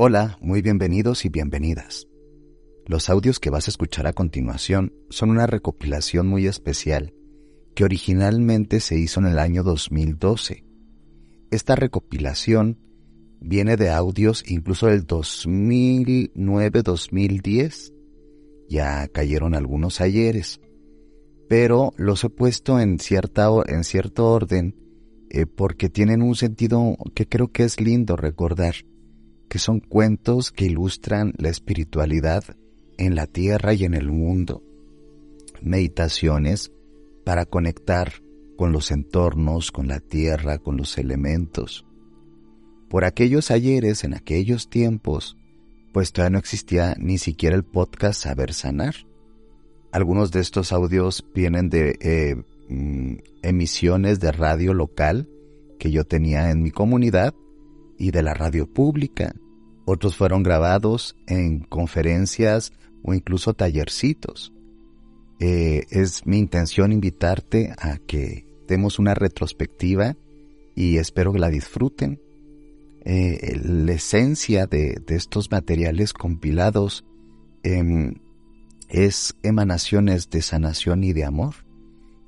[0.00, 2.06] Hola, muy bienvenidos y bienvenidas.
[2.86, 7.14] Los audios que vas a escuchar a continuación son una recopilación muy especial
[7.74, 10.64] que originalmente se hizo en el año 2012.
[11.50, 12.78] Esta recopilación
[13.40, 17.92] viene de audios incluso del 2009-2010.
[18.68, 20.60] Ya cayeron algunos ayeres,
[21.48, 23.64] pero los he puesto en, cierto
[24.30, 24.76] orden
[25.28, 28.76] eh, porque tienen un sentido que creo que es lindo recordar
[29.48, 32.44] que son cuentos que ilustran la espiritualidad
[32.96, 34.62] en la tierra y en el mundo,
[35.62, 36.72] meditaciones
[37.24, 38.12] para conectar
[38.56, 41.86] con los entornos, con la tierra, con los elementos.
[42.88, 45.36] Por aquellos ayeres, en aquellos tiempos,
[45.92, 48.94] pues todavía no existía ni siquiera el podcast Saber Sanar.
[49.92, 52.36] Algunos de estos audios vienen de eh,
[52.68, 55.28] mm, emisiones de radio local
[55.78, 57.34] que yo tenía en mi comunidad
[57.98, 59.34] y de la radio pública.
[59.90, 64.52] Otros fueron grabados en conferencias o incluso tallercitos.
[65.40, 70.14] Eh, es mi intención invitarte a que demos una retrospectiva
[70.74, 72.20] y espero que la disfruten.
[73.06, 77.06] Eh, la esencia de, estos materiales compilados
[77.62, 78.16] em,
[78.90, 81.64] es emanaciones de sanación y de amor.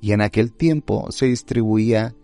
[0.01, 2.15] Y en aquel tiempo se distribuía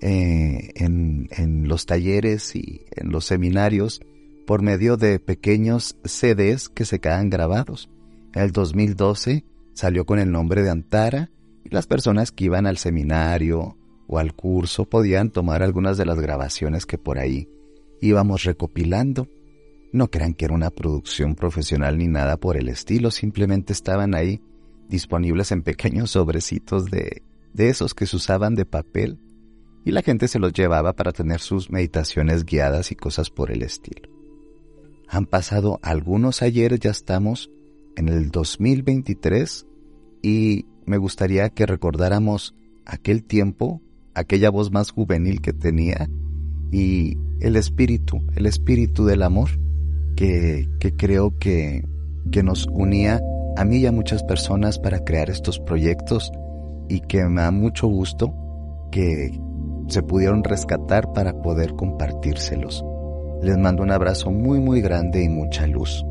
[0.00, 4.00] eh, en, en, los talleres y en los seminarios
[4.46, 7.90] por medio de pequeños CDs que se quedan grabados.
[8.32, 9.44] En el 2012
[9.74, 11.30] salió con el nombre de Antara
[11.64, 16.20] y las personas que iban al seminario o al curso podían tomar algunas de las
[16.20, 17.48] grabaciones que por ahí
[18.00, 19.28] íbamos recopilando.
[19.92, 24.40] No crean que era una producción profesional ni nada por el estilo, simplemente estaban ahí
[24.88, 27.22] disponibles en pequeños sobrecitos de,
[27.52, 29.18] de esos que se usaban de papel
[29.84, 33.62] y la gente se los llevaba para tener sus meditaciones guiadas y cosas por el
[33.62, 34.15] estilo.
[35.08, 37.50] Han pasado algunos ayeres, ya estamos
[37.96, 39.66] en el 2023
[40.22, 42.54] y me gustaría que recordáramos
[42.84, 43.80] aquel tiempo,
[44.14, 46.08] aquella voz más juvenil que tenía
[46.72, 49.50] y el espíritu, el espíritu del amor
[50.16, 51.84] que, que creo que,
[52.30, 53.20] que nos unía
[53.56, 56.32] a mí y a muchas personas para crear estos proyectos
[56.88, 58.34] y que me da mucho gusto
[58.90, 59.38] que,
[59.88, 62.84] se pudieron rescatar para poder compartírselos.
[63.42, 66.04] Les mando un abrazo muy muy grande y mucha luz.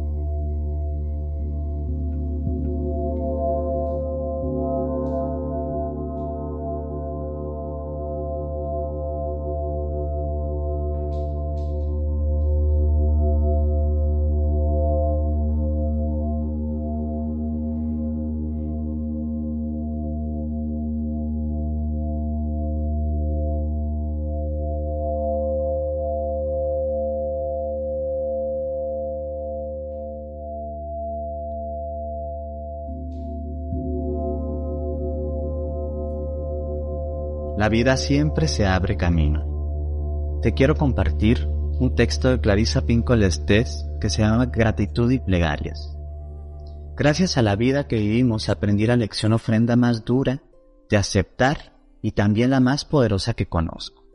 [37.75, 40.39] Vida siempre se abre camino.
[40.41, 45.93] Te quiero compartir un texto de Clarissa Pinkola Estés que se llama Gratitud y Plegarias.
[46.95, 50.41] Gracias a la vida que vivimos aprendí la lección ofrenda más dura
[50.89, 54.05] de aceptar y también la más poderosa que conozco.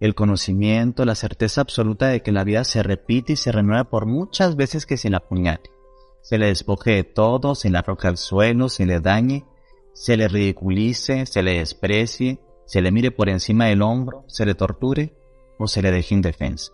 [0.00, 4.06] El conocimiento, la certeza absoluta de que la vida se repite y se renueva por
[4.06, 5.70] muchas veces que se la apuñale.
[6.22, 9.44] Se le despoje de todo, se le arroja al suelo, se le dañe,
[9.94, 14.54] se le ridiculice, se le desprecie, se le mire por encima del hombro, se le
[14.54, 15.16] torture
[15.58, 16.72] o se le deje indefensa.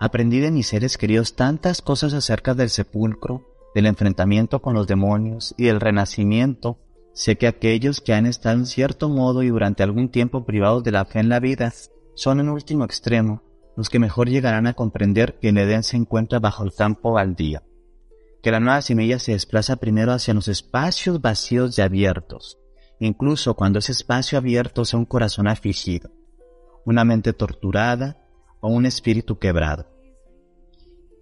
[0.00, 3.44] Aprendí de mis seres queridos tantas cosas acerca del sepulcro,
[3.74, 6.78] del enfrentamiento con los demonios y del renacimiento.
[7.12, 10.92] Sé que aquellos que han estado en cierto modo y durante algún tiempo privados de
[10.92, 11.72] la fe en la vida
[12.14, 13.42] son en último extremo
[13.76, 17.62] los que mejor llegarán a comprender que el se encuentra bajo el campo baldío,
[18.42, 22.58] que la nueva semilla se desplaza primero hacia los espacios vacíos y abiertos,
[23.00, 26.10] incluso cuando ese espacio abierto sea un corazón afligido,
[26.84, 28.24] una mente torturada
[28.60, 29.86] o un espíritu quebrado.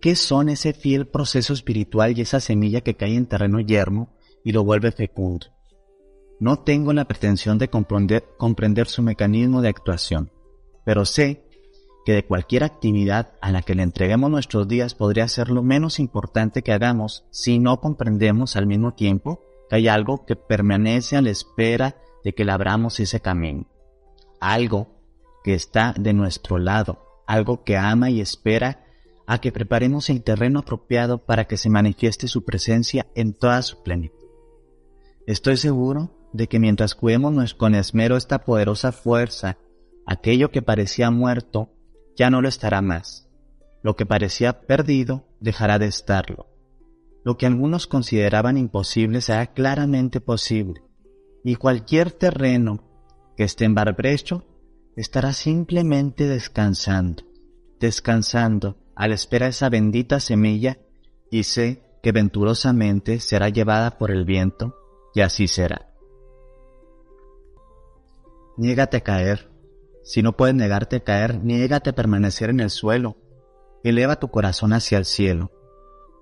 [0.00, 4.14] ¿Qué son ese fiel proceso espiritual y esa semilla que cae en terreno yermo
[4.44, 5.46] y lo vuelve fecundo?
[6.38, 10.30] No tengo la pretensión de comprender, comprender su mecanismo de actuación,
[10.84, 11.46] pero sé
[12.04, 15.98] que de cualquier actividad a la que le entreguemos nuestros días podría ser lo menos
[15.98, 21.22] importante que hagamos si no comprendemos al mismo tiempo que hay algo que permanece a
[21.22, 23.66] la espera de que labramos ese camino.
[24.40, 24.88] Algo
[25.44, 28.84] que está de nuestro lado, algo que ama y espera
[29.26, 33.82] a que preparemos el terreno apropiado para que se manifieste su presencia en toda su
[33.82, 34.26] plenitud.
[35.26, 39.58] Estoy seguro de que mientras cuidemos con esmero esta poderosa fuerza,
[40.06, 41.70] aquello que parecía muerto
[42.16, 43.24] ya no lo estará más.
[43.82, 46.55] lo que parecía perdido dejará de estarlo.
[47.26, 50.84] Lo que algunos consideraban imposible será claramente posible,
[51.42, 52.84] y cualquier terreno
[53.36, 54.44] que esté en barbrecho
[54.94, 57.24] estará simplemente descansando,
[57.80, 60.78] descansando a la espera de esa bendita semilla
[61.28, 64.76] y sé que venturosamente será llevada por el viento
[65.12, 65.92] y así será.
[68.56, 69.50] Niégate a caer.
[70.04, 73.16] Si no puedes negarte a caer, niégate a permanecer en el suelo.
[73.82, 75.50] Eleva tu corazón hacia el cielo.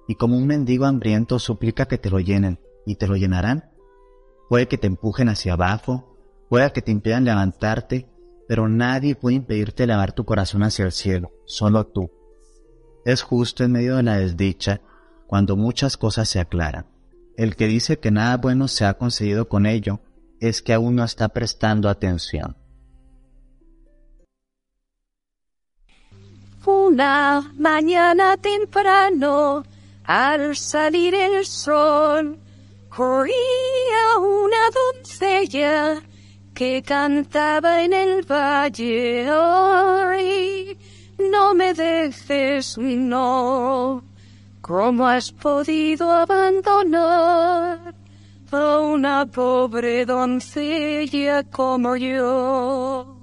[0.06, 3.70] Y como un mendigo hambriento suplica que te lo llenen, y te lo llenarán.
[4.48, 6.16] Puede que te empujen hacia abajo,
[6.48, 8.08] puede que te impidan levantarte,
[8.46, 12.10] pero nadie puede impedirte elevar tu corazón hacia el cielo, solo tú.
[13.04, 14.80] Es justo en medio de la desdicha
[15.26, 16.86] cuando muchas cosas se aclaran.
[17.36, 20.00] El que dice que nada bueno se ha conseguido con ello
[20.40, 22.56] es que aún no está prestando atención.
[26.66, 29.64] Una mañana temprano,
[30.04, 32.38] al salir el sol,
[32.88, 36.02] corría una doncella
[36.54, 39.26] que cantaba en el valle.
[41.18, 44.04] no me dejes, no.
[44.60, 47.94] ¿Cómo has podido abandonar
[48.50, 53.13] a una pobre doncella como yo?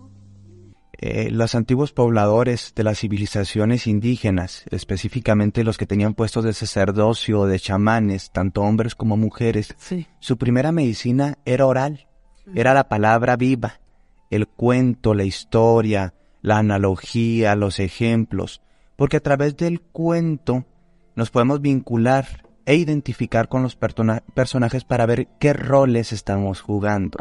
[1.03, 7.39] Eh, los antiguos pobladores de las civilizaciones indígenas, específicamente los que tenían puestos de sacerdocio
[7.39, 9.75] o de chamanes, tanto hombres como mujeres,
[10.19, 12.07] su primera medicina era oral,
[12.53, 13.79] era la palabra viva,
[14.29, 16.13] el cuento, la historia,
[16.43, 18.61] la analogía, los ejemplos,
[18.95, 20.65] porque a través del cuento
[21.15, 27.17] nos podemos vincular e identificar con los personajes para ver qué roles estamos jugando.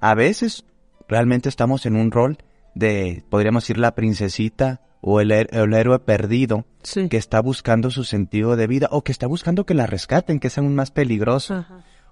[0.00, 0.64] A veces
[1.08, 2.38] realmente estamos en un rol
[2.78, 6.66] de, podríamos decir, la princesita o el, héroe perdido
[7.08, 10.48] que está buscando su sentido de vida o que está buscando que la rescaten, que
[10.48, 11.64] es aún más peligroso.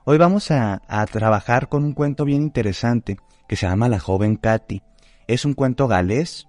[0.05, 0.81] Hoy vamos a,
[1.11, 3.17] trabajar con un cuento bien interesante
[3.49, 4.83] que se llama La joven Katy.
[5.27, 6.47] Es un cuento galés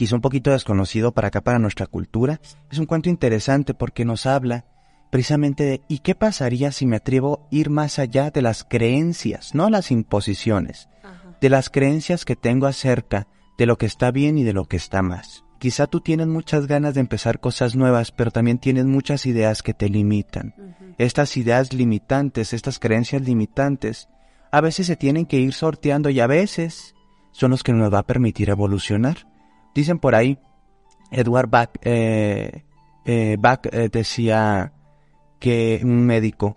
[0.00, 2.40] quizá un poquito desconocido para acá, para nuestra cultura,
[2.70, 4.64] es un cuento interesante porque nos habla
[5.10, 9.54] precisamente de ¿y qué pasaría si me atrevo a ir más allá de las creencias,
[9.54, 10.88] no las imposiciones,
[11.40, 13.26] de las creencias que tengo acerca
[13.58, 15.44] de lo que está bien y de lo que está más?
[15.58, 19.74] Quizá tú tienes muchas ganas de empezar cosas nuevas, pero también tienes muchas ideas que
[19.74, 20.54] te limitan.
[20.96, 24.08] Estas ideas limitantes, estas creencias limitantes,
[24.52, 26.94] a veces se tienen que ir sorteando y a veces
[27.32, 29.28] son los que nos va a permitir evolucionar.
[29.74, 30.38] Dicen por ahí,
[31.10, 32.64] Edward Bach, eh,
[33.04, 34.72] eh, eh, decía
[35.38, 36.56] que un médico,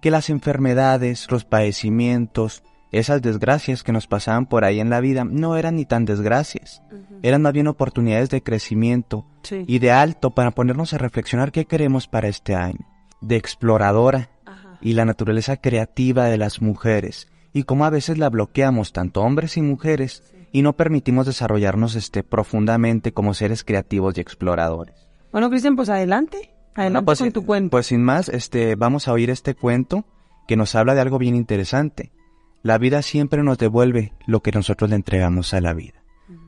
[0.00, 5.24] que las enfermedades, los padecimientos, esas desgracias que nos pasaban por ahí en la vida
[5.24, 6.82] no eran ni tan desgracias,
[7.22, 12.06] eran más bien oportunidades de crecimiento y de alto para ponernos a reflexionar qué queremos
[12.06, 12.86] para este año,
[13.20, 14.28] de exploradora
[14.80, 19.56] y la naturaleza creativa de las mujeres y cómo a veces la bloqueamos tanto hombres
[19.56, 20.22] y mujeres
[20.52, 25.08] y no permitimos desarrollarnos este, profundamente como seres creativos y exploradores.
[25.32, 26.50] Bueno, Cristian, pues adelante.
[26.74, 27.70] Adelante pues, con tu cuento.
[27.70, 30.04] Pues sin más, este, vamos a oír este cuento
[30.46, 32.12] que nos habla de algo bien interesante.
[32.62, 36.02] La vida siempre nos devuelve lo que nosotros le entregamos a la vida.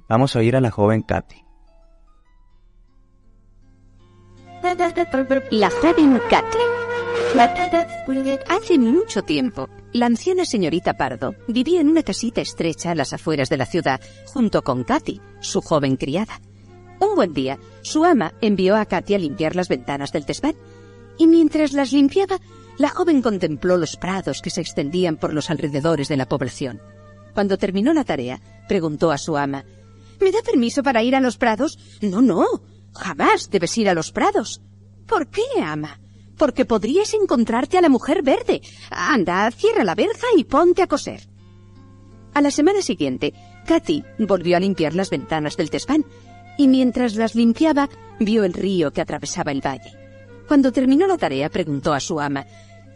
[0.09, 1.45] Vamos a oír a la joven Katy.
[5.51, 6.59] La joven Katy.
[8.49, 13.49] Hace mucho tiempo, la anciana señorita Pardo vivía en una casita estrecha a las afueras
[13.49, 16.41] de la ciudad, junto con Katy, su joven criada.
[17.01, 20.55] Un buen día, su ama envió a Katy a limpiar las ventanas del desván,
[21.19, 22.39] y mientras las limpiaba,
[22.79, 26.81] la joven contempló los prados que se extendían por los alrededores de la población.
[27.35, 29.65] Cuando terminó la tarea, preguntó a su ama,
[30.21, 31.79] ¿Me da permiso para ir a los prados?
[32.01, 32.45] No, no,
[32.95, 34.63] jamás debes ir a los prados.
[35.07, 35.99] ¿Por qué, ama?
[36.37, 38.61] porque podrías encontrarte a la mujer verde.
[38.91, 41.29] Anda, cierra la verja y ponte a coser.
[42.35, 43.33] A la semana siguiente,
[43.67, 46.05] Katy volvió a limpiar las ventanas del desván
[46.59, 47.89] y mientras las limpiaba
[48.19, 50.04] vio el río que atravesaba el valle.
[50.47, 52.47] Cuando terminó la tarea preguntó a su ama,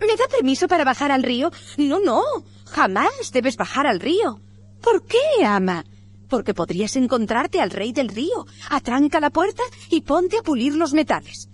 [0.00, 1.50] ¿Me da permiso para bajar al río?
[1.76, 2.22] No, no,
[2.66, 4.40] jamás debes bajar al río.
[4.80, 5.84] ¿Por qué, ama?
[6.28, 8.46] Porque podrías encontrarte al rey del río.
[8.70, 11.48] Atranca la puerta y ponte a pulir los metales.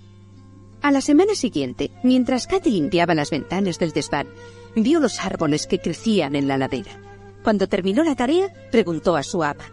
[0.83, 4.29] A la semana siguiente, mientras Katy limpiaba las ventanas del desván,
[4.77, 7.01] vio los árboles que crecían en la ladera.
[7.43, 9.65] Cuando terminó la tarea, preguntó a su ama,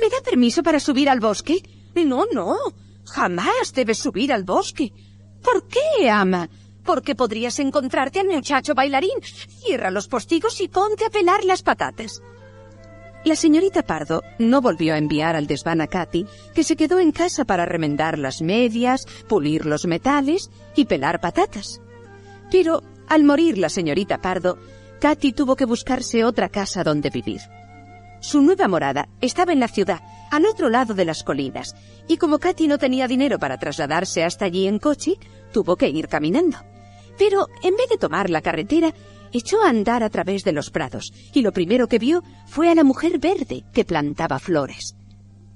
[0.00, 1.62] ¿Me da permiso para subir al bosque?
[1.94, 2.56] No, no,
[3.04, 4.92] jamás debes subir al bosque.
[5.42, 6.48] ¿Por qué, ama?
[6.84, 9.20] Porque podrías encontrarte al muchacho bailarín.
[9.22, 12.22] Cierra los postigos y ponte a pelar las patatas.
[13.22, 17.12] La señorita Pardo no volvió a enviar al desván a Katy, que se quedó en
[17.12, 21.82] casa para remendar las medias, pulir los metales y pelar patatas.
[22.50, 24.56] Pero al morir la señorita Pardo,
[25.00, 27.42] Katy tuvo que buscarse otra casa donde vivir.
[28.20, 31.74] Su nueva morada estaba en la ciudad, al otro lado de las colinas,
[32.08, 35.18] y como Katy no tenía dinero para trasladarse hasta allí en coche,
[35.52, 36.58] tuvo que ir caminando.
[37.18, 38.94] Pero en vez de tomar la carretera,
[39.32, 42.74] echó a andar a través de los prados, y lo primero que vio fue a
[42.74, 44.94] la mujer verde que plantaba flores.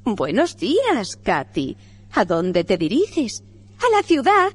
[0.05, 1.77] Buenos días, Katy.
[2.13, 3.43] ¿A dónde te diriges?
[3.79, 4.53] A la ciudad.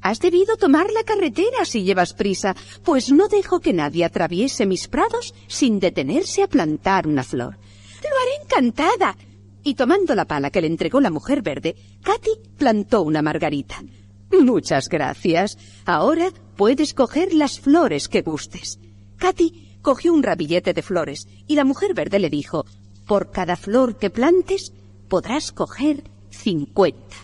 [0.00, 2.54] Has debido tomar la carretera si llevas prisa,
[2.84, 7.58] pues no dejo que nadie atraviese mis prados sin detenerse a plantar una flor.
[8.02, 9.16] Lo haré encantada.
[9.64, 13.82] Y tomando la pala que le entregó la mujer verde, Katy plantó una margarita.
[14.30, 15.56] Muchas gracias.
[15.86, 18.78] Ahora puedes coger las flores que gustes.
[19.16, 22.66] Katy cogió un rabillete de flores y la mujer verde le dijo,
[23.06, 24.72] por cada flor que plantes
[25.08, 27.16] podrás coger cincuenta.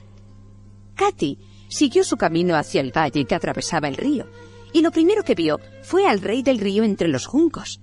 [0.95, 4.27] Katy siguió su camino hacia el valle que atravesaba el río,
[4.73, 7.81] y lo primero que vio fue al rey del río entre los juncos.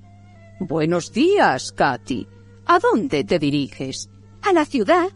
[0.60, 2.28] Buenos días, Katy.
[2.66, 4.10] ¿A dónde te diriges?
[4.44, 5.10] A la ciudad.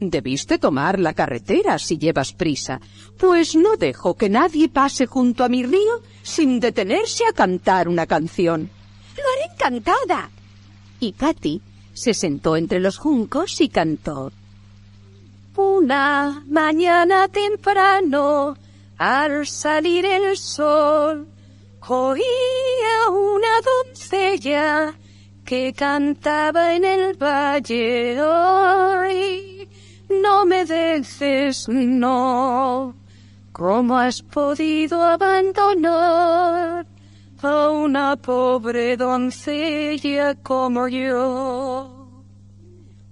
[0.00, 2.80] Debiste tomar la carretera si llevas prisa,
[3.18, 8.06] pues no dejo que nadie pase junto a mi río sin detenerse a cantar una
[8.06, 8.70] canción.
[9.16, 10.30] Lo haré encantada.
[11.00, 11.60] Y Katy
[11.92, 14.32] se sentó entre los juncos y cantó.
[15.56, 18.56] Una mañana temprano,
[18.96, 21.26] al salir el sol,
[21.86, 24.94] oía una doncella
[25.50, 28.14] que cantaba en el valle.
[30.08, 32.94] No me dejes, no.
[33.50, 36.86] ¿Cómo has podido abandonar
[37.42, 42.22] a una pobre doncella como yo?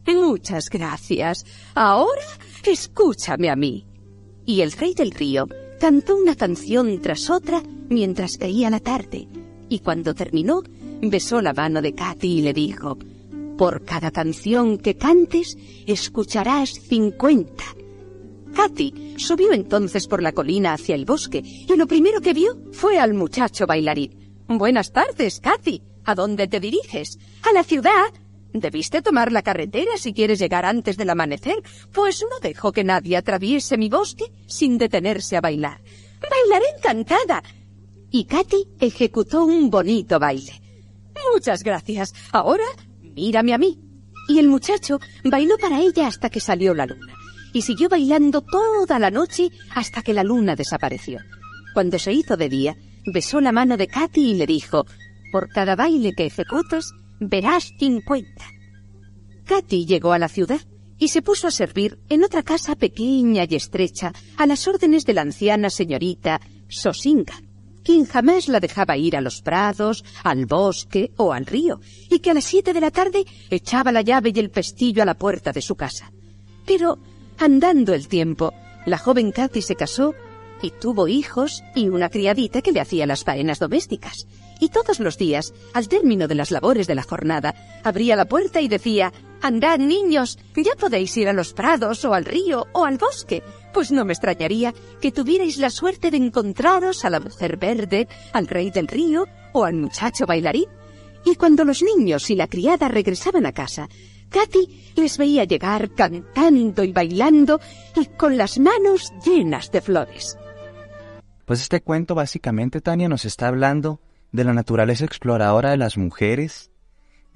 [0.06, 1.44] Muchas gracias.
[1.74, 2.22] Ahora
[2.62, 3.84] escúchame a mí.
[4.46, 5.48] Y el rey del río
[5.80, 9.26] cantó una canción tras otra mientras caía la tarde,
[9.68, 10.62] y cuando terminó,
[11.00, 12.98] besó la mano de Katy y le dijo,
[13.56, 17.64] Por cada canción que cantes, escucharás cincuenta.
[18.54, 22.98] Katy subió entonces por la colina hacia el bosque, y lo primero que vio fue
[22.98, 24.44] al muchacho bailarín.
[24.48, 25.82] Buenas tardes, Katy.
[26.04, 27.18] ¿A dónde te diriges?
[27.48, 28.12] A la ciudad.
[28.52, 31.62] Debiste tomar la carretera si quieres llegar antes del amanecer,
[31.92, 35.82] pues no dejo que nadie atraviese mi bosque sin detenerse a bailar.
[36.20, 37.42] Bailaré encantada.
[38.10, 40.67] Y Katy ejecutó un bonito baile.
[41.34, 42.14] Muchas gracias.
[42.32, 42.64] Ahora
[43.00, 43.78] mírame a mí.
[44.28, 47.14] Y el muchacho bailó para ella hasta que salió la luna.
[47.52, 51.20] Y siguió bailando toda la noche hasta que la luna desapareció.
[51.72, 54.84] Cuando se hizo de día, besó la mano de Katy y le dijo,
[55.32, 58.44] por cada baile que ejecutas, verás cincuenta.
[59.44, 60.60] Katy llegó a la ciudad
[60.98, 65.14] y se puso a servir en otra casa pequeña y estrecha a las órdenes de
[65.14, 67.40] la anciana señorita Sosinga,
[67.88, 71.80] quien jamás la dejaba ir a los prados, al bosque o al río,
[72.10, 75.06] y que a las siete de la tarde echaba la llave y el pestillo a
[75.06, 76.12] la puerta de su casa.
[76.66, 76.98] Pero,
[77.38, 78.52] andando el tiempo,
[78.84, 80.14] la joven Katy se casó
[80.60, 84.26] y tuvo hijos y una criadita que le hacía las faenas domésticas.
[84.60, 87.54] Y todos los días, al término de las labores de la jornada,
[87.84, 92.24] abría la puerta y decía Andad, niños, ya podéis ir a los prados o al
[92.24, 93.42] río o al bosque,
[93.72, 98.48] pues no me extrañaría que tuvierais la suerte de encontraros a la mujer verde, al
[98.48, 100.68] rey del río o al muchacho bailarín.
[101.24, 103.88] Y cuando los niños y la criada regresaban a casa,
[104.28, 107.60] Katy les veía llegar cantando y bailando
[107.96, 110.36] y con las manos llenas de flores.
[111.44, 114.00] Pues este cuento básicamente, Tania, nos está hablando
[114.32, 116.70] de la naturaleza exploradora de las mujeres,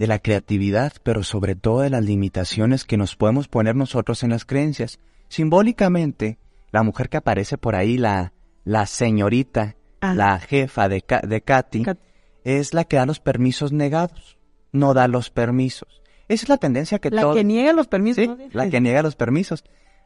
[0.03, 4.31] de la creatividad, pero sobre todo de las limitaciones que nos podemos poner nosotros en
[4.31, 4.99] las creencias.
[5.29, 6.39] Simbólicamente,
[6.73, 8.33] la mujer que aparece por ahí, la,
[8.65, 10.15] la señorita, Ah.
[10.15, 11.99] la jefa de, de Katy, Kat-
[12.43, 14.39] es la que da los permisos negados,
[14.73, 16.03] no da los permisos.
[16.27, 18.25] Esa es la tendencia que La que niega los permisos.
[18.25, 18.37] Sí, ¿no?
[18.53, 19.63] la que niega los permisos.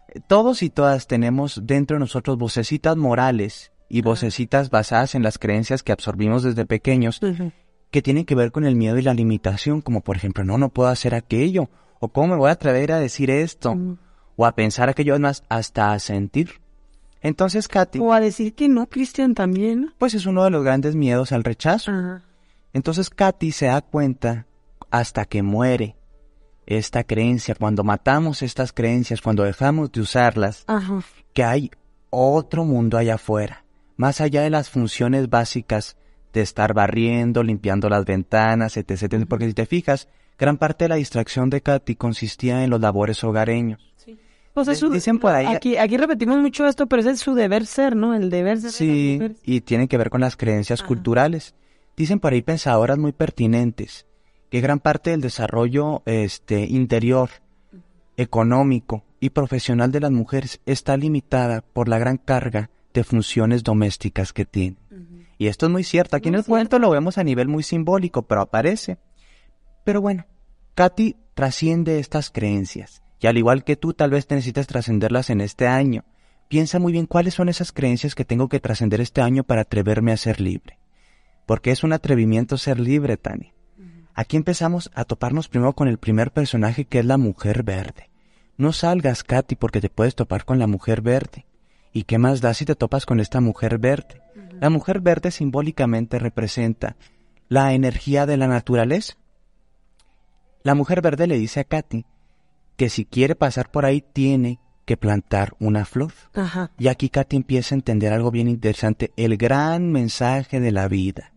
[0.08, 5.38] Eh, Todos y todas tenemos dentro de nosotros vocecitas morales y vocecitas basadas en las
[5.38, 7.18] creencias que absorbimos desde pequeños.
[7.90, 10.68] Que tienen que ver con el miedo y la limitación, como por ejemplo, no, no
[10.68, 11.68] puedo hacer aquello,
[12.00, 13.98] o cómo me voy a atrever a decir esto, Mm.
[14.36, 16.60] o a pensar aquello, más, hasta a sentir.
[17.22, 19.94] Entonces, Katy, O a decir que no, Cristian también.
[19.98, 21.90] pues es uno de los grandes miedos al rechazo.
[22.72, 24.46] Entonces Katy se da cuenta
[24.90, 25.96] hasta que muere
[26.66, 30.64] esta creencia, cuando matamos estas creencias, cuando dejamos de usarlas,
[31.32, 31.70] que hay
[32.10, 33.64] otro mundo allá afuera,
[33.96, 35.96] más allá de las funciones básicas
[36.32, 38.90] de estar barriendo, limpiando las ventanas, etc.
[39.02, 39.26] etc.
[39.28, 43.24] Porque si te fijas, Gran parte de la distracción de Katy consistía en los labores
[43.24, 43.80] hogareños.
[44.52, 47.20] Pues es De- su- dicen por ahí- Aquí, aquí repetimos mucho esto, pero ese es
[47.20, 48.14] su deber ser, ¿no?
[48.14, 48.70] El deber ser.
[48.70, 50.88] Sí, y tiene que ver con las creencias Ajá.
[50.88, 51.54] culturales.
[51.96, 54.04] Dicen por ahí pensadoras muy pertinentes
[54.50, 57.30] que gran parte del desarrollo este, interior,
[58.16, 64.32] económico y profesional de las mujeres está limitada por la gran carga de funciones domésticas
[64.32, 64.76] que tienen.
[65.38, 66.16] Y esto es muy cierto.
[66.16, 68.98] Aquí Muy en el cuento lo vemos a nivel muy simbólico, pero aparece.
[69.84, 70.26] Pero bueno,
[70.74, 73.02] Katy trasciende estas creencias.
[73.20, 76.04] Y al igual que tú, tal vez necesites trascenderlas en este año.
[76.48, 80.12] Piensa muy bien cuáles son esas creencias que tengo que trascender este año para atreverme
[80.12, 80.78] a ser libre.
[81.44, 83.52] Porque es un atrevimiento ser libre, Tania.
[84.14, 88.10] Aquí empezamos a toparnos primero con el primer personaje que es la mujer verde.
[88.56, 91.44] No salgas, Katy, porque te puedes topar con la mujer verde.
[91.92, 94.22] ¿Y qué más da si te topas con esta mujer verde?
[94.60, 96.96] La mujer verde simbólicamente representa
[97.48, 99.14] la energía de la naturaleza.
[100.62, 102.04] La mujer verde le dice a Katy
[102.76, 106.12] que si quiere pasar por ahí tiene que plantar una flor.
[106.34, 106.70] Ajá.
[106.78, 111.32] Y aquí Katy empieza a entender algo bien interesante, el gran mensaje de la vida.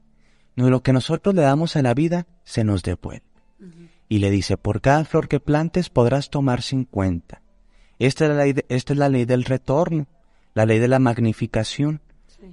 [0.56, 3.24] Lo que nosotros le damos a la vida se nos devuelve.
[4.10, 7.42] Y le dice, por cada flor que plantes podrás tomar 50.
[8.00, 10.08] Esta es la ley, de- esta es la ley del retorno,
[10.56, 12.02] la ley de la magnificación.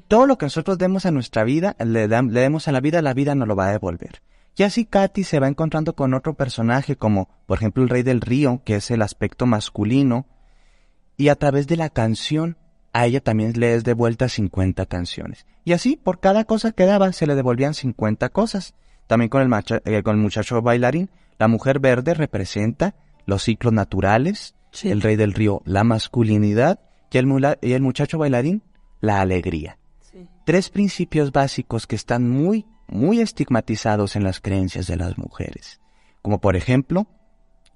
[0.09, 3.03] Todo lo que nosotros demos a nuestra vida, le, dam- le demos a la vida,
[3.03, 4.23] la vida nos lo va a devolver.
[4.57, 8.21] Y así Katy se va encontrando con otro personaje como, por ejemplo, el rey del
[8.21, 10.27] río, que es el aspecto masculino,
[11.17, 12.57] y a través de la canción
[12.93, 15.47] a ella también le es devuelta 50 canciones.
[15.65, 18.75] Y así, por cada cosa que daba, se le devolvían 50 cosas.
[19.07, 22.95] También con el, macha- eh, con el muchacho bailarín, la mujer verde representa
[23.27, 24.91] los ciclos naturales, Sí.
[24.91, 28.63] el rey del río, la masculinidad, y el, mula- y el muchacho bailarín,
[29.07, 29.79] la alegría.
[30.01, 30.29] Sí.
[30.45, 35.81] Tres principios básicos que están muy, muy estigmatizados en las creencias de las mujeres.
[36.23, 37.07] Como por ejemplo,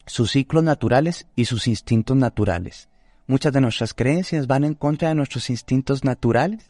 [0.06, 2.88] sus ciclos naturales y sus instintos naturales.
[3.26, 6.66] Muchas de nuestras creencias van en contra de nuestros instintos naturales.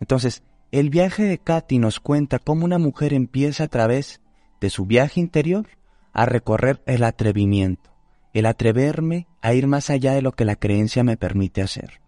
[0.00, 4.20] Entonces, el viaje de Katy nos cuenta cómo una mujer empieza a través
[4.60, 5.66] de su viaje interior
[6.12, 7.90] a recorrer el atrevimiento,
[8.32, 12.00] el atreverme a ir más allá de lo que la creencia me permite hacer.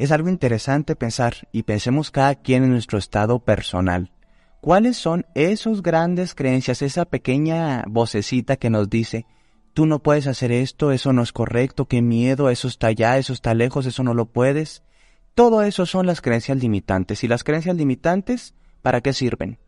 [0.00, 4.10] Es algo interesante pensar y pensemos cada quien en nuestro estado personal.
[4.62, 9.26] ¿Cuáles son esos grandes creencias, esa pequeña vocecita que nos dice,
[9.74, 13.34] tú no puedes hacer esto, eso no es correcto, qué miedo, eso está allá, eso
[13.34, 14.82] está lejos, eso no lo puedes?
[15.34, 17.22] Todo eso son las creencias limitantes.
[17.22, 19.58] ¿Y las creencias limitantes para qué sirven?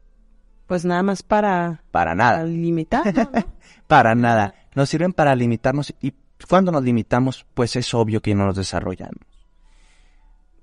[0.67, 2.45] Pues nada más para, Para para nada.
[2.47, 3.31] ¿no?
[3.87, 4.55] Para nada.
[4.75, 6.15] Nos sirven para limitarnos y
[6.49, 9.32] cuando nos limitamos, pues es obvio que no nos desarrollamos.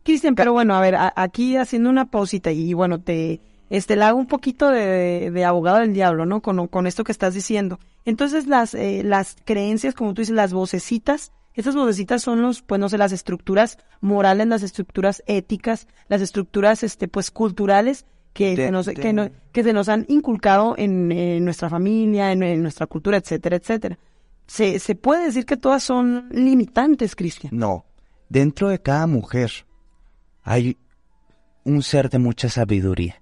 [0.04, 4.04] Cristian, pero bueno, a ver, a- aquí haciendo una pausita y bueno, te este le
[4.04, 6.42] hago un poquito de, de abogado del diablo, ¿no?
[6.42, 7.80] Con, con esto que estás diciendo.
[8.06, 12.80] Entonces las eh, las creencias, como tú dices, las vocecitas, esas vocecitas son los, pues
[12.80, 18.66] no sé, las estructuras morales, las estructuras éticas, las estructuras, este, pues culturales que De-
[18.68, 22.62] se nos que, no- que se nos han inculcado en, en nuestra familia, en, en
[22.64, 24.00] nuestra cultura, etcétera, etcétera.
[24.48, 27.56] Se, se puede decir que todas son limitantes, Cristian.
[27.56, 27.86] No.
[28.30, 29.52] Dentro de cada mujer
[30.44, 30.78] hay
[31.64, 33.22] un ser de mucha sabiduría.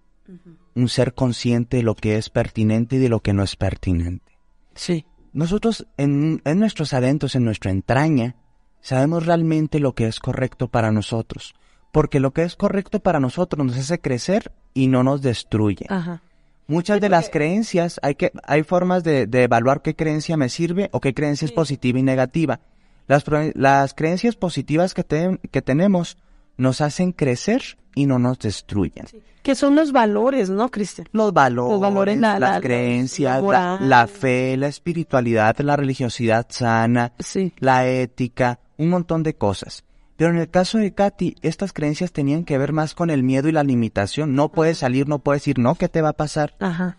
[0.75, 4.37] Un ser consciente de lo que es pertinente y de lo que no es pertinente.
[4.75, 5.05] Sí.
[5.33, 8.35] Nosotros en, en nuestros adentros, en nuestra entraña,
[8.81, 11.55] sabemos realmente lo que es correcto para nosotros.
[11.91, 15.87] Porque lo que es correcto para nosotros nos hace crecer y no nos destruye.
[15.89, 16.21] Ajá.
[16.67, 20.89] Muchas de las creencias, hay, que, hay formas de, de evaluar qué creencia me sirve
[20.91, 22.59] o qué creencia es positiva y negativa.
[23.07, 23.23] Las,
[23.55, 26.17] las creencias positivas que, te- que tenemos
[26.57, 27.61] nos hacen crecer
[27.95, 29.05] y no nos destruyen.
[29.43, 31.07] Que son los valores, ¿no, Cristian?
[31.13, 33.41] Los valores, Los valores, la- las la- creencias,
[33.79, 37.53] la fe, la espiritualidad, la religiosidad sana, Sí.
[37.59, 39.83] la ética, un montón de cosas.
[40.17, 43.47] Pero en el caso de Katy, estas creencias tenían que ver más con el miedo
[43.47, 44.33] y la limitación.
[44.35, 46.55] No puedes salir, no puedes ir, no, ¿qué te va a pasar?
[46.59, 46.97] Ajá.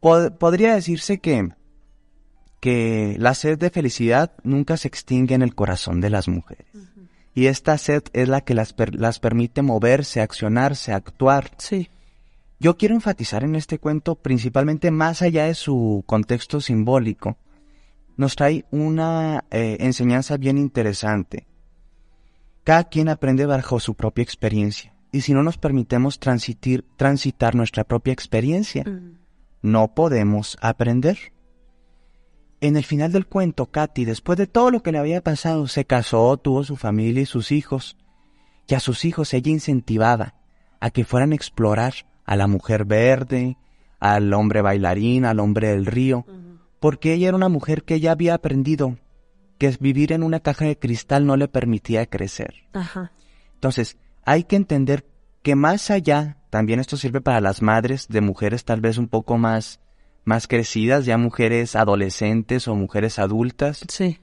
[0.00, 1.50] Pod- podría decirse que,
[2.60, 6.66] que la sed de felicidad nunca se extingue en el corazón de las mujeres.
[7.34, 11.50] Y esta sed es la que las, per- las permite moverse, accionarse, actuar.
[11.58, 11.88] Sí.
[12.58, 17.38] Yo quiero enfatizar en este cuento, principalmente más allá de su contexto simbólico,
[18.16, 21.46] nos trae una eh, enseñanza bien interesante.
[22.64, 24.92] Cada quien aprende bajo su propia experiencia.
[25.12, 28.84] Y si no nos permitemos transitir, transitar nuestra propia experiencia,
[29.62, 31.32] no podemos aprender.
[32.60, 35.86] En el final del cuento, Katy, después de todo lo que le había pasado, se
[35.86, 37.96] casó, tuvo su familia y sus hijos.
[38.68, 40.34] Y a sus hijos ella incentivaba
[40.78, 41.94] a que fueran a explorar
[42.24, 43.56] a la mujer verde,
[43.98, 46.26] al hombre bailarín, al hombre del río,
[46.80, 48.96] porque ella era una mujer que ya había aprendido
[49.58, 52.54] que vivir en una caja de cristal no le permitía crecer.
[52.72, 53.12] Ajá.
[53.54, 55.06] Entonces, hay que entender
[55.42, 59.36] que más allá, también esto sirve para las madres de mujeres tal vez un poco
[59.36, 59.80] más,
[60.24, 63.84] más crecidas, ya mujeres adolescentes o mujeres adultas.
[63.88, 64.18] Sí.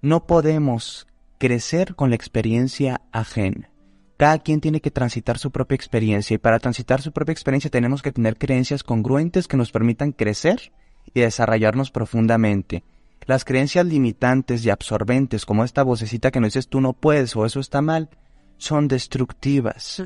[0.00, 1.06] No podemos
[1.38, 3.70] crecer con la experiencia ajena.
[4.16, 8.02] Cada quien tiene que transitar su propia experiencia y para transitar su propia experiencia tenemos
[8.02, 10.72] que tener creencias congruentes que nos permitan crecer
[11.12, 12.84] y desarrollarnos profundamente.
[13.26, 17.46] Las creencias limitantes y absorbentes, como esta vocecita que nos dices tú no puedes o
[17.46, 18.10] eso está mal,
[18.56, 20.02] son destructivas.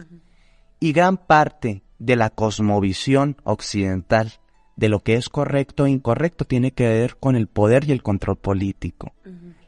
[0.81, 4.33] Y gran parte de la cosmovisión occidental
[4.77, 8.03] de lo que es correcto e incorrecto tiene que ver con el poder y el
[8.03, 9.15] control político.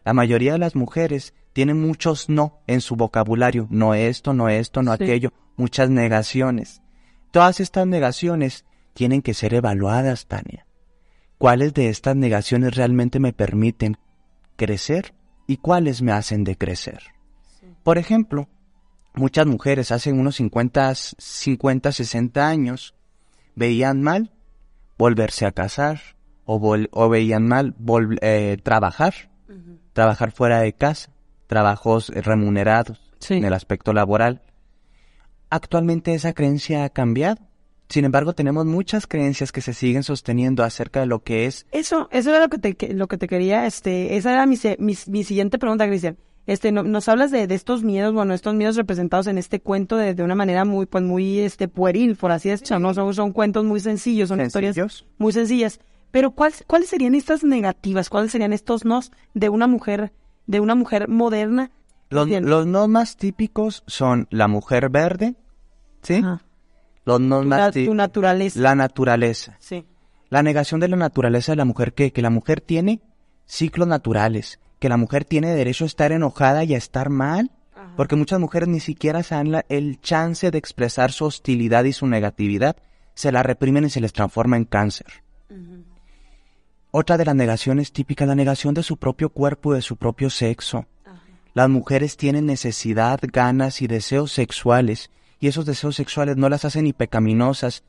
[0.04, 4.82] La mayoría de las mujeres tienen muchos no en su vocabulario, no esto, no esto,
[4.82, 5.04] no Sí.
[5.04, 6.82] aquello, muchas negaciones.
[7.30, 10.66] Todas estas negaciones tienen que ser evaluadas, Tania.
[11.38, 13.96] ¿Cuáles de estas negaciones realmente me permiten
[14.56, 15.14] crecer
[15.46, 17.00] y cuáles me hacen decrecer?
[17.82, 18.48] Por ejemplo,
[19.14, 22.94] muchas mujeres hace unos 50, 50, 60 años
[23.54, 24.32] veían mal
[24.98, 26.00] volverse a casar
[26.44, 29.14] o, vol- o veían mal vol- eh, trabajar,
[29.92, 31.10] trabajar fuera de casa,
[31.46, 33.34] trabajos remunerados Sí.
[33.34, 34.42] en el aspecto laboral.
[35.50, 37.38] Actualmente esa creencia ha cambiado.
[37.88, 42.08] Sin embargo, tenemos muchas creencias que se siguen sosteniendo acerca de lo que es Eso,
[42.12, 45.24] eso era lo que te, lo que te quería, este, esa era mi, mi, mi
[45.24, 46.18] siguiente pregunta, Cristian.
[46.48, 49.96] Este, no- nos hablas de, de estos miedos, bueno, estos miedos representados en este cuento
[49.96, 52.94] de, de una manera muy, pues muy, este, pueril, por así decirlo, ¿no?
[52.94, 55.78] Son, son cuentos muy sencillos, son historias muy sencillas.
[56.10, 58.08] Pero ¿cuáles, cuáles serían estas negativas?
[58.08, 60.10] ¿Cuáles serían estos nos de una mujer,
[60.46, 61.70] de una mujer moderna?
[62.08, 65.34] Los, los no más típicos son la mujer verde,
[66.02, 66.14] ¿sí?
[66.14, 66.42] Ajá.
[67.04, 68.58] Los Tu, más naturaleza.
[68.60, 69.56] la naturaleza.
[69.60, 69.84] Sí.
[70.30, 73.02] La negación de la naturaleza de la mujer que, que la mujer tiene
[73.44, 77.50] ciclos naturales, que la mujer tiene derecho a estar enojada y a estar mal,
[77.96, 81.92] porque muchas mujeres ni siquiera se dan la- el chance de expresar su hostilidad y
[81.92, 82.76] su negatividad,
[83.14, 85.06] se la reprimen y se les transforma en cáncer.
[86.90, 90.30] Otra de las negaciones típicas, la negación de su propio cuerpo y de su propio
[90.30, 90.86] sexo.
[91.54, 95.10] Las mujeres tienen necesidad, ganas y deseos sexuales,
[95.40, 97.82] y esos deseos sexuales no las hacen ni pecaminosas,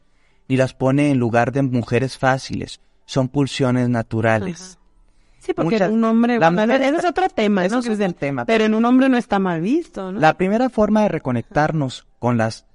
[0.48, 2.80] ni las pone en lugar de mujeres fáciles.
[3.06, 4.79] Son pulsiones naturales.
[5.40, 7.80] Sí, porque Muchas- un hombre, la bueno, mujer- ese es otro tema, Eso ¿no?
[7.80, 8.14] es Cristian?
[8.14, 8.46] tema.
[8.46, 10.20] Pero en un hombre no está mal visto, ¿no?
[10.20, 12.66] La primera forma de reconectarnos con las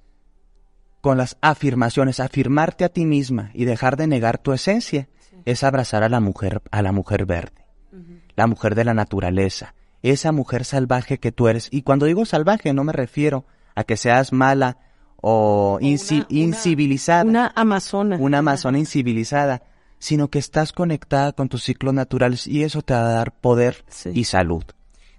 [1.01, 5.07] con las afirmaciones, afirmarte a ti misma y dejar de negar tu esencia,
[5.45, 7.63] es abrazar a la mujer, a la mujer verde,
[8.35, 11.67] la mujer de la naturaleza, esa mujer salvaje que tú eres.
[11.71, 14.77] Y cuando digo salvaje no me refiero a que seas mala
[15.21, 18.17] o inci- una- incivilizada, Una amazona.
[18.19, 19.61] una amazona incivilizada,
[19.99, 23.83] sino que estás conectada con tus ciclos naturales y eso te va a dar poder
[23.87, 24.11] Sí.
[24.13, 24.63] y salud.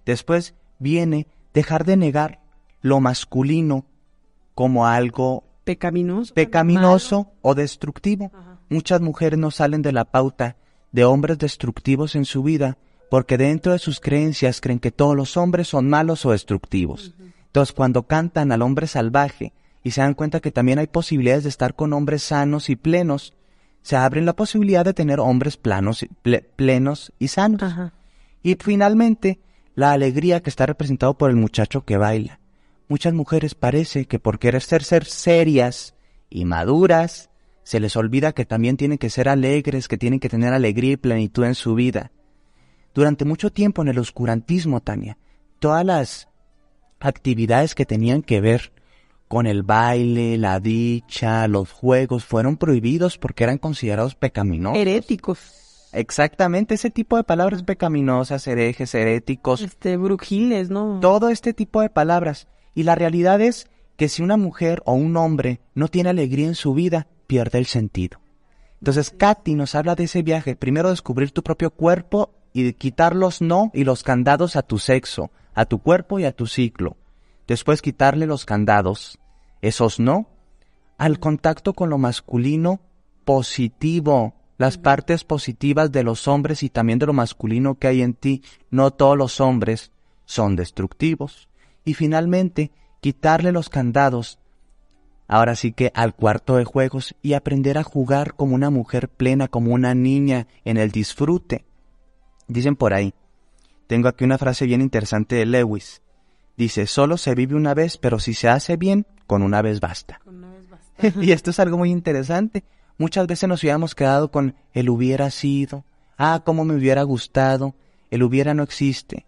[0.05, 2.41] Después viene dejar de negar
[2.83, 3.87] lo masculino
[4.55, 6.35] como algo Pecaminoso.
[6.35, 8.31] pecaminoso o destructivo.
[8.69, 10.57] Muchas mujeres no salen de la pauta
[10.93, 12.79] de hombres destructivos en su vida
[13.11, 17.15] porque dentro de sus creencias creen que todos los hombres son malos o destructivos.
[17.47, 21.49] Entonces cuando cantan al hombre salvaje y se dan cuenta que también hay posibilidades de
[21.51, 23.35] estar con hombres sanos y plenos,
[23.87, 27.63] se abren la posibilidad de tener hombres planos, ple- plenos y sanos.
[27.63, 27.93] Ajá.
[28.43, 29.39] Y finalmente,
[29.77, 32.41] la alegría que está representado por el muchacho que baila.
[32.89, 35.95] Muchas mujeres parece que por querer ser, ser serias
[36.29, 37.31] y maduras,
[37.63, 40.97] se les olvida que también tienen que ser alegres, que tienen que tener alegría y
[40.97, 42.11] plenitud en su vida.
[42.93, 45.17] Durante mucho tiempo en el oscurantismo, Tania,
[45.61, 46.29] todas las
[46.99, 48.73] actividades que tenían que ver
[49.29, 54.79] con el baile, la dicha, los juegos, fueron prohibidos porque eran considerados pecaminosos.
[54.79, 55.89] Heréticos.
[55.93, 60.99] Exactamente, ese tipo de palabras pecaminosas, herejes, heréticos, Este, brujiles, ¿no?
[61.01, 62.49] todo este tipo de palabras.
[62.75, 66.55] Y la realidad es que si una mujer o un hombre no tiene alegría en
[66.55, 68.21] su vida, pierde el sentido.
[68.81, 70.55] Entonces, Katy nos habla de ese viaje.
[70.55, 75.31] Primero descubrir tu propio cuerpo y quitar los no y los candados a tu sexo,
[75.55, 76.97] a tu cuerpo y a tu ciclo.
[77.47, 79.19] Después quitarle los candados,
[79.63, 80.29] esos no,
[80.99, 82.81] al contacto con lo masculino
[83.25, 88.15] positivo, las partes positivas de los hombres y también de lo masculino que hay en
[88.15, 88.43] ti.
[88.71, 89.93] No todos los hombres
[90.25, 91.49] son destructivos.
[91.85, 94.39] Y finalmente, quitarle los candados,
[95.29, 99.49] ahora sí que al cuarto de juegos y aprender a jugar como una mujer plena,
[99.49, 101.65] como una niña en el disfrute.
[102.49, 103.13] Dicen por ahí,
[103.87, 106.03] tengo aquí una frase bien interesante de Lewis.
[106.57, 110.21] Dice, solo se vive una vez, pero si se hace bien, con una vez basta.
[111.21, 112.65] y esto es algo muy interesante.
[112.99, 115.85] Muchas veces nos hubiéramos quedado con el hubiera sido,
[116.19, 117.75] Ah, cómo me hubiera gustado.
[118.11, 119.27] El hubiera no existe.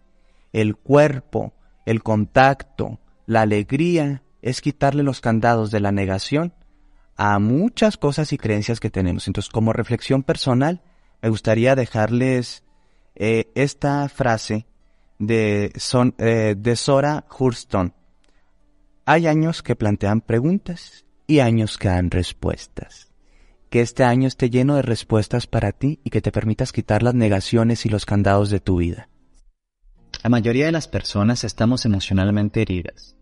[0.53, 1.53] El cuerpo,
[1.85, 6.53] el contacto, la alegría es quitarle los candados de la negación
[7.15, 9.27] a muchas cosas y creencias que tenemos.
[9.27, 10.81] Entonces, como reflexión personal,
[11.21, 12.63] me gustaría dejarles
[13.15, 14.65] eh, esta frase
[15.19, 17.93] de, son, eh, de Sora Hurston.
[19.05, 23.11] Hay años que plantean preguntas y años que dan respuestas.
[23.69, 27.13] Que este año esté lleno de respuestas para ti y que te permitas quitar las
[27.13, 29.09] negaciones y los candados de tu vida.
[30.23, 33.15] La mayoría de las personas estamos emocionalmente heridas.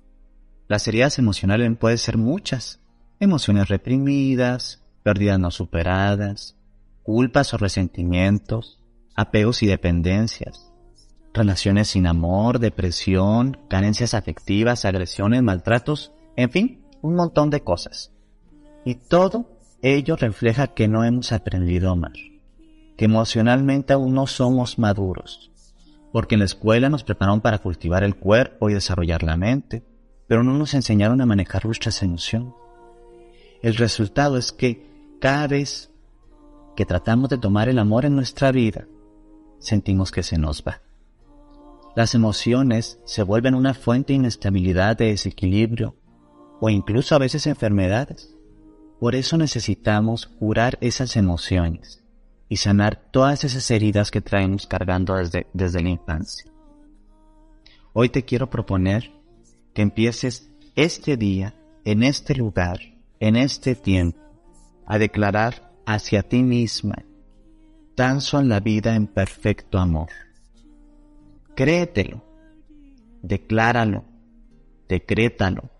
[0.67, 2.79] Las heridas emocionales pueden ser muchas.
[3.19, 6.55] Emociones reprimidas, pérdidas no superadas,
[7.03, 8.79] culpas o resentimientos,
[9.15, 10.66] apegos y dependencias,
[11.37, 18.11] relaciones sin amor, depresión, carencias afectivas, agresiones, maltratos, en fin, un montón de cosas.
[18.85, 22.13] Y todo ello refleja que no hemos aprendido más,
[22.97, 25.51] que emocionalmente aún no somos maduros,
[26.11, 29.83] porque en la escuela nos prepararon para cultivar el cuerpo y desarrollar la mente,
[30.27, 32.53] pero no nos enseñaron a manejar nuestras emociones.
[33.61, 35.91] El resultado es que cada vez
[36.75, 38.87] que tratamos de tomar el amor en nuestra vida,
[39.59, 40.81] sentimos que se nos va.
[41.97, 45.95] Las emociones se vuelven una fuente de inestabilidad, de desequilibrio
[46.61, 48.35] o incluso a veces enfermedades.
[48.99, 52.03] Por eso necesitamos curar esas emociones
[52.49, 56.51] y sanar todas esas heridas que traemos cargando desde, desde la infancia.
[57.93, 59.11] Hoy te quiero proponer
[59.73, 62.79] que empieces este día, en este lugar,
[63.19, 64.19] en este tiempo,
[64.85, 67.03] a declarar hacia ti misma,
[67.95, 70.26] danzo en la vida en perfecto amor.
[71.57, 72.23] Créetelo,
[73.23, 74.05] decláralo,
[74.87, 75.71] decrétalo.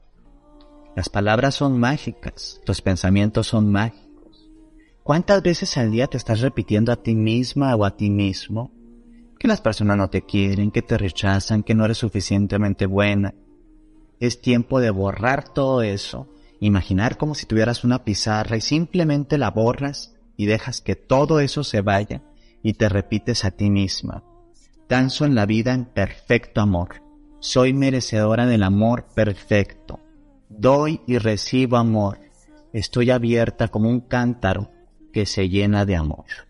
[0.96, 4.50] Las palabras son mágicas, los pensamientos son mágicos.
[5.04, 8.72] ¿Cuántas veces al día te estás repitiendo a ti misma o a ti mismo
[9.38, 13.36] que las personas no te quieren, que te rechazan, que no eres suficientemente buena,
[14.20, 16.28] es tiempo de borrar todo eso,
[16.60, 21.64] imaginar como si tuvieras una pizarra y simplemente la borras y dejas que todo eso
[21.64, 22.24] se vaya
[22.64, 24.24] y te repites a ti misma.
[24.90, 27.04] Danzo en la vida en perfecto amor.
[27.40, 30.00] Soy merecedora del amor perfecto.
[30.48, 32.20] Doy y recibo amor.
[32.72, 34.72] Estoy abierta como un cántaro
[35.12, 36.47] que se llena de amor.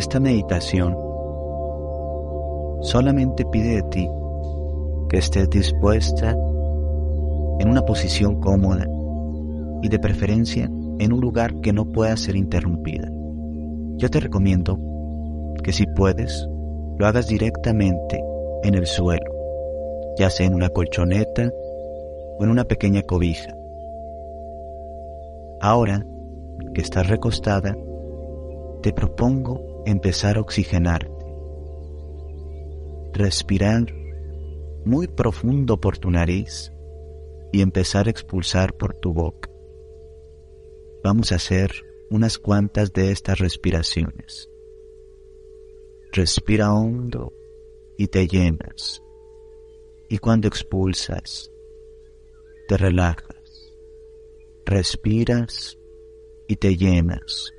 [0.00, 0.96] Esta meditación
[2.80, 4.08] solamente pide de ti
[5.10, 6.30] que estés dispuesta
[7.58, 8.86] en una posición cómoda
[9.82, 13.10] y de preferencia en un lugar que no pueda ser interrumpida.
[13.98, 14.78] Yo te recomiendo
[15.62, 16.48] que si puedes,
[16.96, 18.24] lo hagas directamente
[18.62, 19.30] en el suelo,
[20.16, 21.52] ya sea en una colchoneta
[22.38, 23.54] o en una pequeña cobija.
[25.60, 26.06] Ahora
[26.72, 27.76] que estás recostada,
[28.80, 31.10] te propongo empezar a oxigenarte.
[33.12, 33.92] Respirar
[34.84, 36.72] muy profundo por tu nariz
[37.52, 39.50] y empezar a expulsar por tu boca.
[41.02, 41.72] Vamos a hacer
[42.10, 44.48] unas cuantas de estas respiraciones.
[46.12, 47.32] Respira hondo
[47.96, 49.02] y te llenas.
[50.08, 51.50] Y cuando expulsas,
[52.68, 53.74] te relajas.
[54.64, 55.78] Respiras
[56.48, 57.52] y te llenas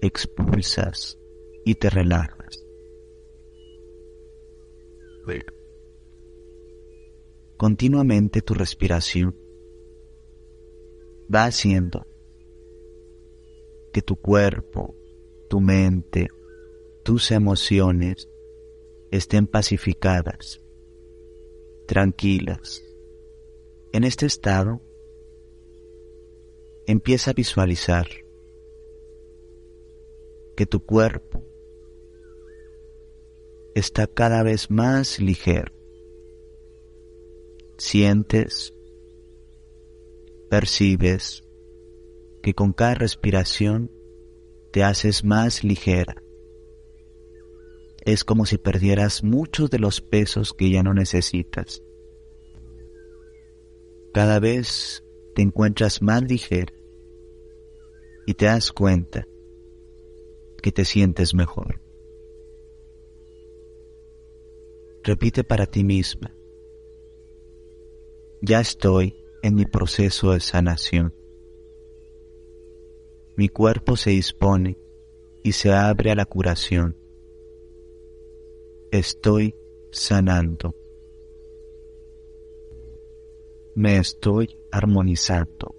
[0.00, 1.18] expulsas
[1.64, 2.64] y te relajas.
[7.58, 9.36] Continuamente tu respiración
[11.32, 12.06] va haciendo
[13.92, 14.94] que tu cuerpo,
[15.50, 16.28] tu mente,
[17.02, 18.28] tus emociones
[19.10, 20.62] estén pacificadas,
[21.86, 22.82] tranquilas.
[23.92, 24.80] En este estado,
[26.86, 28.06] empieza a visualizar
[30.58, 31.40] que tu cuerpo
[33.76, 35.72] está cada vez más ligero.
[37.76, 38.74] Sientes,
[40.50, 41.44] percibes
[42.42, 43.92] que con cada respiración
[44.72, 46.20] te haces más ligera.
[48.00, 51.84] Es como si perdieras muchos de los pesos que ya no necesitas.
[54.12, 55.04] Cada vez
[55.36, 56.72] te encuentras más ligera
[58.26, 59.28] y te das cuenta
[60.62, 61.80] que te sientes mejor.
[65.02, 66.34] Repite para ti misma,
[68.42, 71.14] ya estoy en mi proceso de sanación.
[73.36, 74.78] Mi cuerpo se dispone
[75.42, 76.96] y se abre a la curación.
[78.90, 79.54] Estoy
[79.90, 80.74] sanando.
[83.74, 85.77] Me estoy armonizando.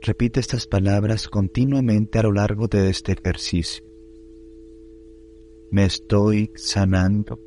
[0.00, 3.84] Repite estas palabras continuamente a lo largo de este ejercicio.
[5.70, 7.40] Me estoy sanando.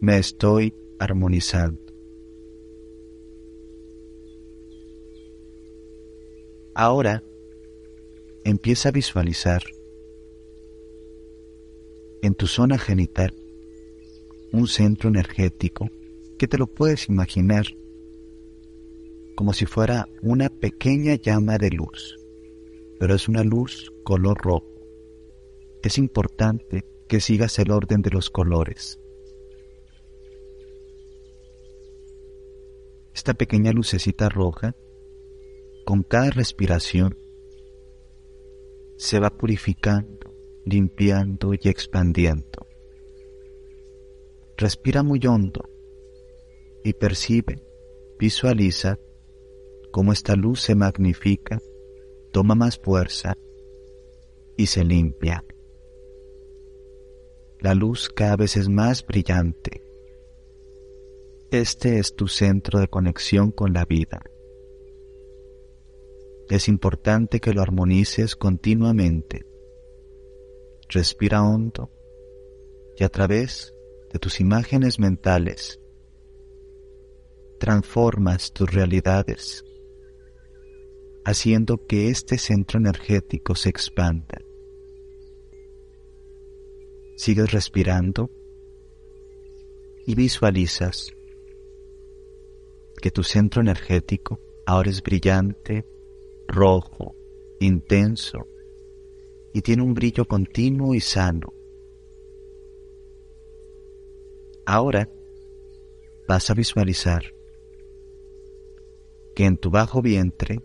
[0.00, 1.80] Me estoy armonizando.
[6.74, 7.22] Ahora
[8.44, 9.62] empieza a visualizar
[12.22, 13.34] en tu zona genital
[14.52, 15.90] un centro energético
[16.38, 17.66] que te lo puedes imaginar
[19.36, 22.18] como si fuera una pequeña llama de luz,
[22.98, 24.66] pero es una luz color rojo.
[25.82, 28.98] Es importante que sigas el orden de los colores.
[33.14, 34.74] Esta pequeña lucecita roja,
[35.84, 37.16] con cada respiración,
[38.96, 42.66] se va purificando, limpiando y expandiendo.
[44.56, 45.68] Respira muy hondo
[46.82, 47.62] y percibe,
[48.18, 48.98] visualiza
[49.96, 51.58] cómo esta luz se magnifica,
[52.30, 53.34] toma más fuerza
[54.54, 55.42] y se limpia.
[57.60, 59.80] La luz cada vez es más brillante.
[61.50, 64.22] Este es tu centro de conexión con la vida.
[66.50, 69.46] Es importante que lo armonices continuamente.
[70.90, 71.90] Respira hondo
[72.98, 73.72] y a través
[74.12, 75.80] de tus imágenes mentales
[77.58, 79.65] transformas tus realidades,
[81.26, 84.40] haciendo que este centro energético se expanda.
[87.16, 88.30] Sigues respirando
[90.06, 91.12] y visualizas
[93.02, 95.84] que tu centro energético ahora es brillante,
[96.46, 97.16] rojo,
[97.58, 98.46] intenso
[99.52, 101.52] y tiene un brillo continuo y sano.
[104.64, 105.10] Ahora
[106.28, 107.34] vas a visualizar
[109.34, 110.62] que en tu bajo vientre,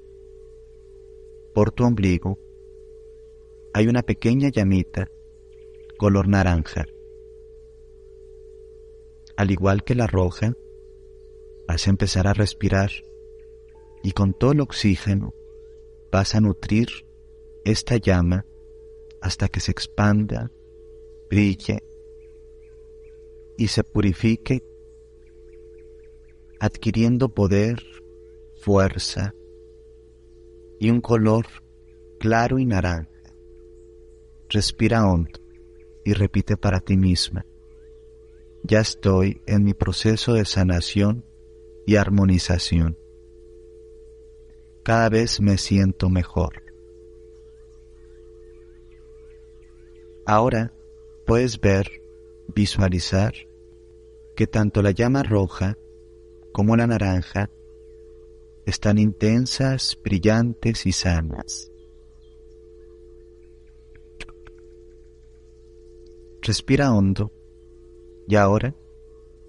[1.53, 2.39] por tu ombligo,
[3.73, 5.09] hay una pequeña llamita
[5.97, 6.85] color naranja.
[9.37, 10.53] Al igual que la roja,
[11.67, 12.91] vas a empezar a respirar
[14.03, 15.33] y con todo el oxígeno
[16.11, 16.87] vas a nutrir
[17.63, 18.45] esta llama
[19.21, 20.51] hasta que se expanda,
[21.29, 21.83] brille
[23.57, 24.63] y se purifique,
[26.59, 27.83] adquiriendo poder,
[28.55, 29.35] fuerza
[30.81, 31.45] y un color
[32.19, 33.07] claro y naranja.
[34.49, 35.39] Respira hondo
[36.03, 37.45] y repite para ti misma.
[38.63, 41.23] Ya estoy en mi proceso de sanación
[41.85, 42.97] y armonización.
[44.83, 46.63] Cada vez me siento mejor.
[50.25, 50.73] Ahora
[51.27, 52.01] puedes ver,
[52.47, 53.35] visualizar
[54.35, 55.77] que tanto la llama roja
[56.51, 57.51] como la naranja
[58.71, 61.69] están intensas, brillantes y sanas.
[66.41, 67.33] Respira hondo
[68.29, 68.73] y ahora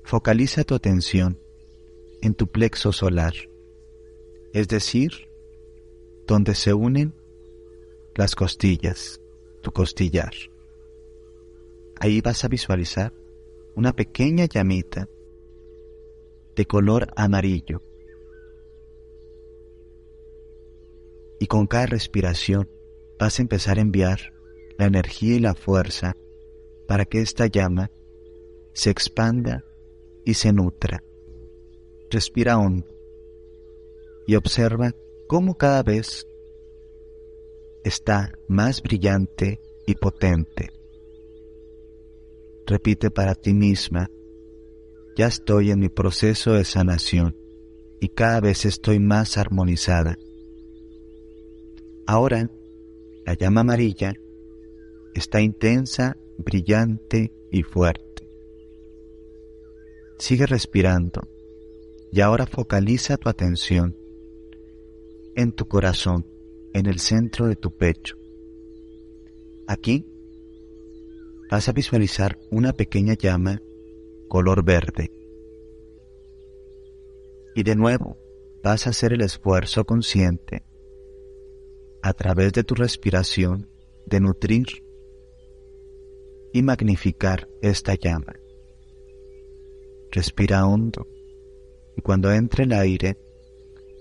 [0.03, 1.39] focaliza tu atención
[2.21, 3.33] en tu plexo solar,
[4.53, 5.13] es decir,
[6.27, 7.15] donde se unen
[8.17, 9.21] las costillas,
[9.63, 10.33] tu costillar.
[12.01, 13.15] Ahí vas a visualizar
[13.77, 15.09] una pequeña llamita
[16.57, 17.92] de color amarillo
[21.43, 22.71] y con cada respiración
[23.19, 24.33] vas a empezar a enviar
[24.79, 26.17] la energía y la fuerza
[26.87, 27.91] para que esta llama
[28.75, 29.65] se expanda
[30.25, 31.03] y se nutra.
[32.11, 32.87] Respira hondo
[34.25, 34.95] y observa
[35.27, 36.29] cómo cada vez
[37.83, 40.71] está más brillante y potente.
[42.69, 44.09] Repite para ti misma,
[45.17, 47.37] ya estoy en mi proceso de sanación
[47.99, 50.17] y cada vez estoy más armonizada.
[52.07, 52.51] Ahora,
[53.25, 54.15] la llama amarilla
[55.15, 58.29] está intensa, brillante y fuerte.
[60.19, 61.29] Sigue respirando
[62.11, 63.97] y ahora focaliza tu atención
[65.35, 66.27] en tu corazón,
[66.75, 68.17] en el centro de tu pecho.
[69.67, 70.07] Aquí
[71.51, 73.63] vas a visualizar una pequeña llama
[74.29, 75.11] color verde.
[77.55, 78.17] Y de nuevo
[78.63, 80.65] vas a hacer el esfuerzo consciente
[82.03, 83.69] a través de tu respiración
[84.07, 84.67] de nutrir
[86.53, 88.35] y magnificar esta llama.
[90.11, 91.07] Respira hondo
[91.97, 93.19] y cuando entre el aire,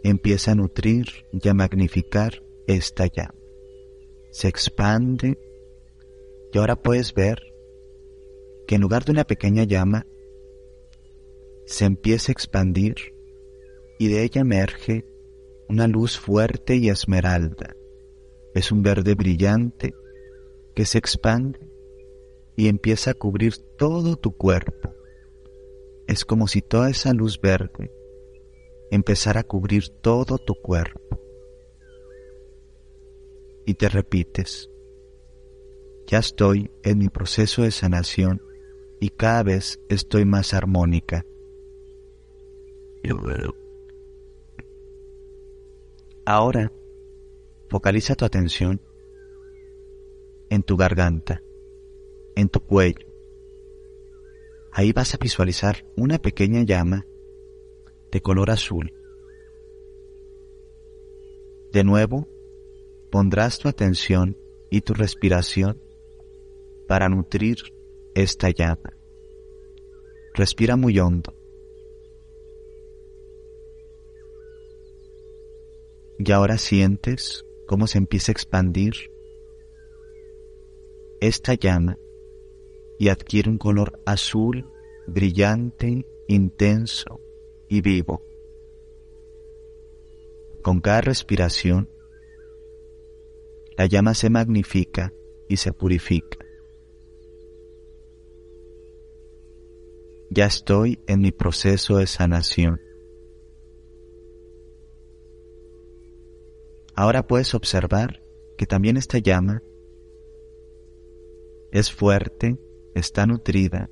[0.03, 3.35] empieza a nutrir y a magnificar esta llama.
[4.31, 5.37] Se expande
[6.51, 7.39] y ahora puedes ver
[8.67, 10.07] que en lugar de una pequeña llama,
[11.65, 12.95] se empieza a expandir
[13.99, 15.05] y de ella emerge
[15.69, 17.75] una luz fuerte y esmeralda.
[18.53, 19.93] Es un verde brillante
[20.75, 21.59] que se expande
[22.55, 24.93] y empieza a cubrir todo tu cuerpo.
[26.07, 27.91] Es como si toda esa luz verde
[28.91, 31.19] empezara a cubrir todo tu cuerpo.
[33.65, 34.69] Y te repites,
[36.07, 38.41] ya estoy en mi proceso de sanación
[38.99, 41.25] y cada vez estoy más armónica.
[46.25, 46.71] Ahora,
[47.71, 48.81] focaliza tu atención
[50.49, 51.41] en tu garganta,
[52.35, 53.07] en tu cuello.
[54.73, 57.05] Ahí vas a visualizar una pequeña llama
[58.11, 58.93] de color azul.
[61.71, 62.27] De nuevo,
[63.09, 64.37] pondrás tu atención
[64.69, 65.81] y tu respiración
[66.89, 67.55] para nutrir
[68.15, 68.97] esta llama.
[70.33, 71.33] Respira muy hondo.
[76.19, 78.91] Y ahora sientes cómo se empieza a expandir
[81.21, 81.97] esta llama
[82.99, 84.69] y adquiere un color azul,
[85.07, 87.21] brillante, intenso
[87.69, 88.25] y vivo.
[90.61, 91.89] Con cada respiración,
[93.77, 95.13] la llama se magnifica
[95.47, 96.39] y se purifica.
[100.29, 102.81] Ya estoy en mi proceso de sanación.
[107.01, 108.21] Ahora puedes observar
[108.59, 109.63] que también esta llama
[111.71, 112.59] es fuerte,
[112.93, 113.89] está nutrida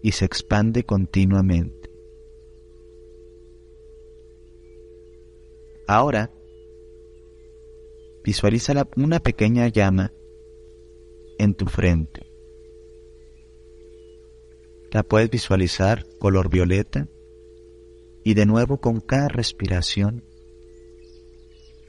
[0.00, 1.90] y se expande continuamente.
[5.88, 6.30] Ahora,
[8.22, 10.12] visualiza una pequeña llama
[11.36, 12.30] en tu frente.
[14.92, 17.08] La puedes visualizar color violeta
[18.22, 20.27] y de nuevo con cada respiración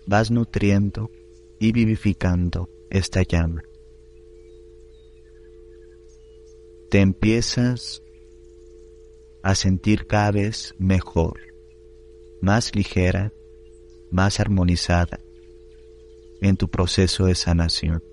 [0.10, 1.12] vas nutriendo
[1.60, 3.62] y vivificando esta llama.
[6.90, 8.02] Te empiezas
[9.44, 11.40] a sentir cada vez mejor,
[12.42, 13.32] más ligera,
[14.10, 15.20] más armonizada
[16.42, 18.04] en tu proceso de sanación.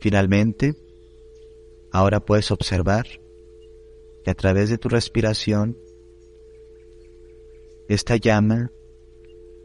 [0.00, 0.74] Finalmente,
[1.92, 3.06] ahora puedes observar
[4.24, 5.78] que a través de tu respiración
[7.92, 8.72] esta llama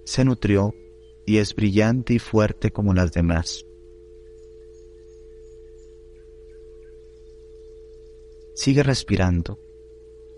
[0.03, 0.73] se nutrió
[1.25, 3.65] y es brillante y fuerte como las demás.
[8.53, 9.59] Sigue respirando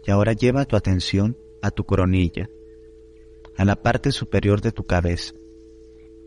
[0.06, 2.50] y ahora lleva tu atención a tu coronilla,
[3.56, 5.34] a la parte superior de tu cabeza,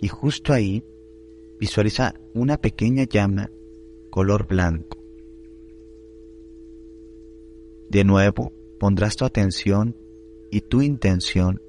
[0.00, 0.84] y justo ahí
[1.58, 3.50] visualiza una pequeña llama
[4.10, 4.98] color blanco.
[7.88, 10.01] De nuevo pondrás tu atención
[10.52, 11.62] y tu intención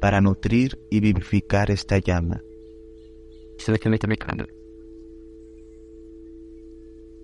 [0.00, 2.42] para nutrir y vivificar esta llama.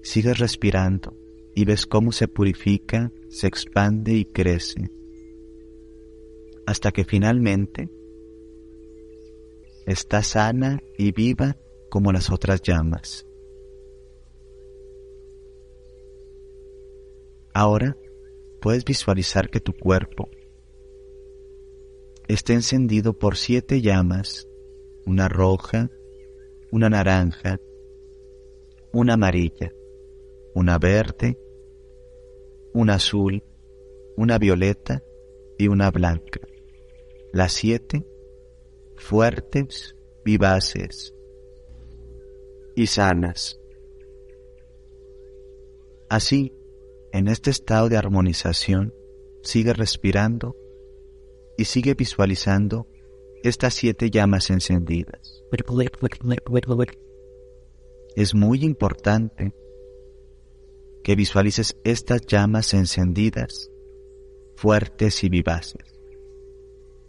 [0.03, 1.17] Sigues respirando
[1.55, 4.91] y ves cómo se purifica, se expande y crece,
[6.67, 7.89] hasta que finalmente
[9.87, 11.57] está sana y viva
[11.89, 13.27] como las otras llamas.
[17.55, 17.97] Ahora
[18.61, 20.29] puedes visualizar que tu cuerpo
[22.29, 24.47] está encendido por siete llamas,
[25.05, 25.91] una roja,
[26.71, 27.59] una naranja,
[28.93, 29.73] una amarilla,
[30.55, 31.39] una verde,
[32.73, 33.43] una azul,
[34.17, 35.03] una violeta
[35.59, 36.41] y una blanca.
[37.33, 38.07] Las siete
[38.97, 41.15] fuertes, vivaces
[42.77, 43.59] y sanas.
[46.09, 46.53] Así,
[47.13, 48.95] en este estado de armonización,
[49.43, 50.57] sigue respirando
[51.57, 52.87] y sigue visualizando
[53.43, 55.43] estas siete llamas encendidas.
[58.17, 59.55] Es muy importante
[61.03, 63.71] que visualices estas llamas encendidas,
[64.57, 65.99] fuertes y vivaces.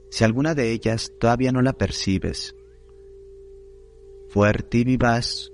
[0.10, 2.56] Si alguna de ellas todavía no la percibes,
[4.30, 5.52] fuerte y vivaz,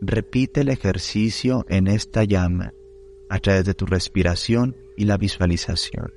[0.00, 2.74] repite el ejercicio en esta llama
[3.28, 6.12] a través de tu respiración y la visualización.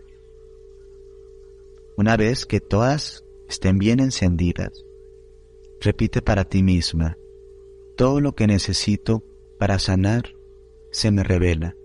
[1.98, 4.86] Una vez que todas estén bien encendidas,
[5.80, 7.18] repite para ti misma,
[7.96, 9.24] todo lo que necesito
[9.58, 10.36] para sanar
[10.90, 11.76] se me revela.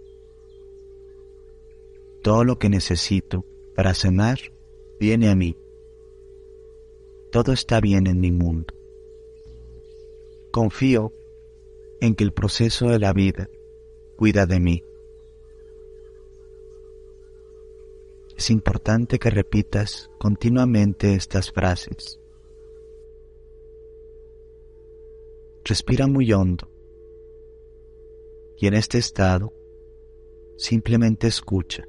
[2.22, 4.38] Todo lo que necesito para sanar
[4.98, 5.56] viene a mí.
[7.30, 8.74] Todo está bien en mi mundo.
[10.50, 11.12] Confío
[12.00, 13.48] en que el proceso de la vida
[14.16, 14.82] cuida de mí.
[18.36, 22.20] Es importante que repitas continuamente estas frases.
[25.64, 26.68] Respira muy hondo.
[28.58, 29.54] Y en este estado
[30.58, 31.84] simplemente escucha,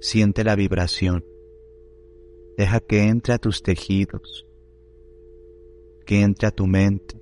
[0.00, 1.26] siente la vibración,
[2.56, 4.46] deja que entre a tus tejidos,
[6.06, 7.20] que entre a tu mente,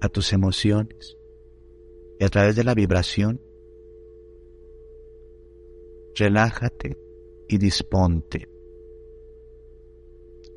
[0.00, 1.18] a tus emociones.
[2.18, 3.40] Y a través de la vibración,
[6.14, 7.07] relájate
[7.48, 8.48] y disponte.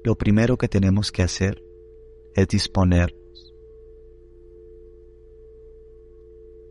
[0.03, 1.63] Lo primero que tenemos que hacer
[2.35, 3.55] es disponernos.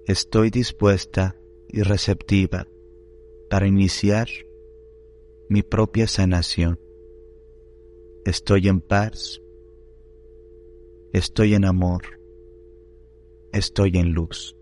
[0.07, 2.67] Estoy dispuesta y receptiva
[3.49, 4.29] para iniciar
[5.49, 6.81] mi propia sanación.
[8.25, 9.41] Estoy en paz.
[11.13, 12.03] Estoy en amor.
[13.53, 14.60] Estoy en luz.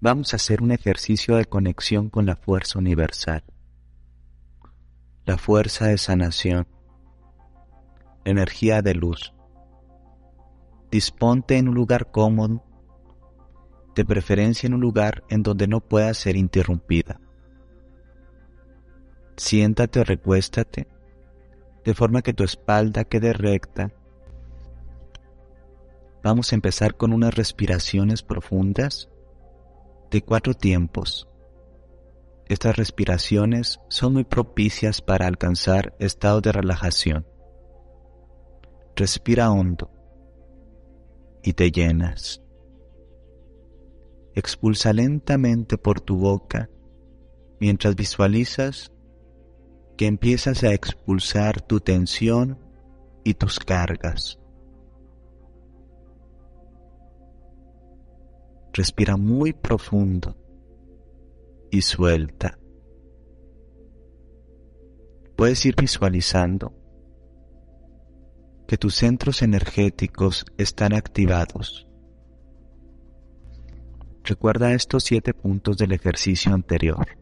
[0.00, 3.42] Vamos a hacer un ejercicio de conexión con la fuerza universal,
[5.26, 6.68] la fuerza de sanación,
[8.24, 9.34] energía de luz.
[10.90, 12.64] Disponte en un lugar cómodo,
[13.94, 17.20] de preferencia en un lugar en donde no pueda ser interrumpida.
[19.36, 20.86] Siéntate o recuéstate,
[21.84, 23.92] de forma que tu espalda quede recta.
[26.22, 29.08] Vamos a empezar con unas respiraciones profundas
[30.10, 31.28] de cuatro tiempos.
[32.46, 37.26] Estas respiraciones son muy propicias para alcanzar estados de relajación.
[38.96, 39.90] Respira hondo
[41.42, 42.42] y te llenas.
[44.34, 46.70] Expulsa lentamente por tu boca
[47.60, 48.92] mientras visualizas
[49.96, 52.58] que empiezas a expulsar tu tensión
[53.24, 54.38] y tus cargas.
[58.78, 60.36] Respira muy profundo
[61.68, 62.60] y suelta.
[65.34, 66.72] Puedes ir visualizando
[68.68, 71.88] que tus centros energéticos están activados.
[74.22, 77.18] Recuerda estos siete puntos del ejercicio anterior.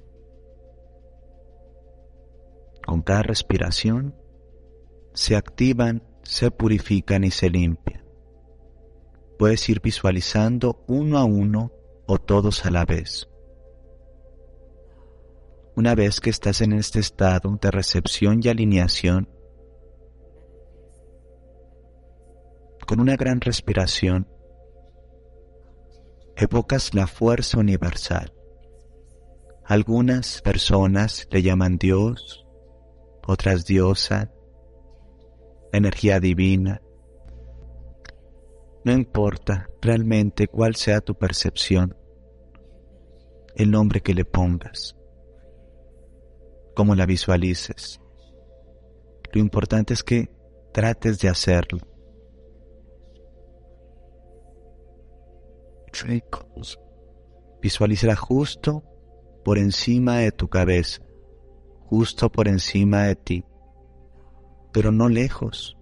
[2.85, 4.15] Con cada respiración
[5.15, 8.06] se activan, se purifican y se limpian
[9.39, 11.72] puedes ir visualizando uno a uno
[12.07, 13.28] o todos a la vez.
[15.74, 19.28] Una vez que estás en este estado de recepción y alineación,
[22.87, 24.28] con una gran respiración,
[26.37, 28.32] evocas la fuerza universal.
[29.64, 32.47] Algunas personas le llaman Dios,
[33.26, 34.30] otras diosa,
[35.72, 36.80] energía divina,
[38.87, 41.97] no importa realmente cuál sea tu percepción,
[43.57, 44.95] el nombre que le pongas,
[46.76, 48.01] cómo la visualices.
[49.32, 50.30] Lo importante es que
[50.72, 51.80] trates de hacerlo.
[57.61, 58.84] Visualízala justo
[59.45, 61.03] por encima de tu cabeza,
[61.87, 63.45] justo por encima de ti,
[64.72, 65.76] pero no lejos,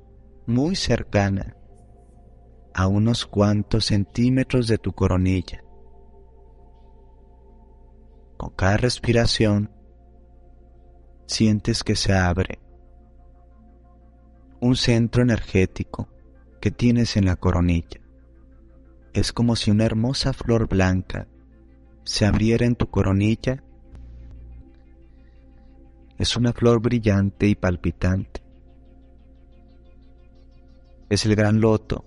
[0.47, 1.59] muy cercana
[2.75, 5.63] a unos cuantos centímetros de tu coronilla.
[8.37, 9.71] Con cada respiración
[11.27, 12.59] sientes que se abre
[14.61, 16.09] un centro energético
[16.61, 18.01] que tienes en la coronilla.
[19.13, 21.29] Es como si una hermosa flor blanca
[22.03, 23.63] se abriera en tu coronilla.
[26.19, 28.43] Es una flor brillante y palpitante.
[31.09, 32.05] Es el gran loto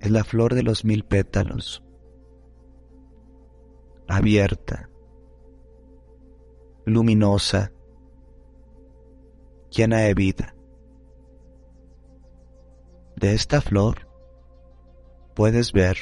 [0.00, 1.82] es la flor de los mil pétalos,
[4.08, 4.88] abierta,
[6.86, 7.72] luminosa,
[9.70, 10.54] llena de vida.
[13.16, 14.08] De esta flor
[15.34, 15.96] puedes ver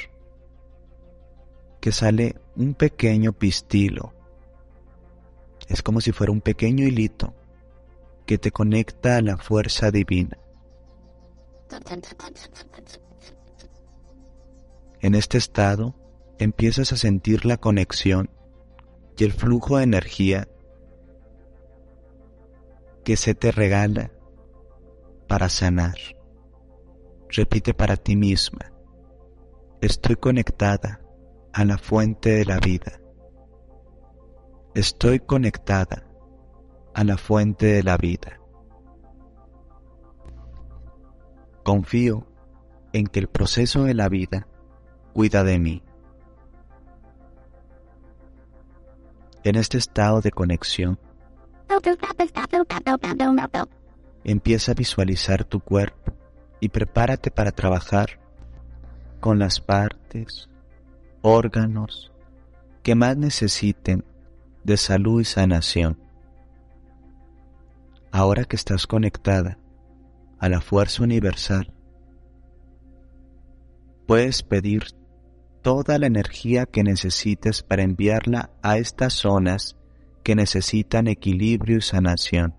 [1.81, 4.13] que sale un pequeño pistilo.
[5.67, 7.33] Es como si fuera un pequeño hilito
[8.25, 10.37] que te conecta a la fuerza divina.
[15.01, 15.95] En este estado
[16.39, 18.29] empiezas a sentir la conexión
[19.17, 20.47] y el flujo de energía
[23.05, 24.11] que se te regala
[25.27, 25.95] para sanar.
[27.29, 28.73] Repite para ti misma,
[29.79, 31.01] estoy conectada
[31.53, 32.99] a la fuente de la vida.
[34.75, 36.05] Estoy conectada
[36.93, 38.41] a la fuente de la vida.
[41.63, 42.27] Confío
[42.91, 44.48] en que el proceso de la vida
[45.19, 45.83] cuida de mí.
[49.43, 50.97] En este estado de conexión,
[54.23, 56.13] empieza a visualizar tu cuerpo
[56.61, 58.17] y prepárate para trabajar
[59.19, 60.49] con las partes,
[61.21, 62.13] órganos
[62.81, 64.05] que más necesiten
[64.63, 65.99] de salud y sanación.
[68.09, 69.57] Ahora que estás conectada
[70.39, 71.73] a la fuerza universal,
[74.07, 74.97] puedes pedir
[75.69, 79.77] toda la energía que necesites para enviarla a estas zonas
[80.23, 82.55] que necesitan equilibrio y sanación.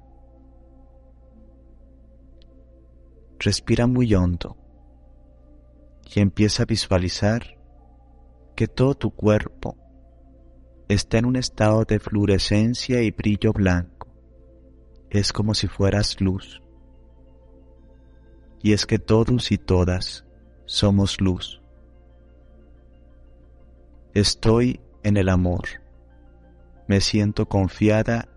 [3.41, 4.57] Respira muy hondo
[6.15, 7.59] y empieza a visualizar
[8.55, 9.77] que todo tu cuerpo
[10.89, 14.07] está en un estado de fluorescencia y brillo blanco.
[15.11, 16.63] Es como si fueras luz.
[18.63, 20.25] Y es que todos y todas
[20.65, 21.60] somos luz.
[24.15, 25.65] Estoy en el amor.
[26.89, 28.29] Me siento confiada.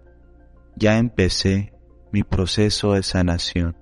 [0.75, 1.73] Ya empecé
[2.11, 3.75] mi proceso de sanación.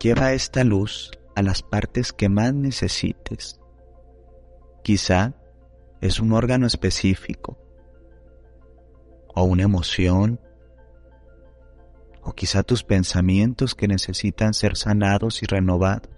[0.00, 3.60] Lleva esta luz a las partes que más necesites.
[4.82, 5.34] Quizá
[6.00, 7.58] es un órgano específico,
[9.34, 10.40] o una emoción,
[12.22, 16.17] o quizá tus pensamientos que necesitan ser sanados y renovados.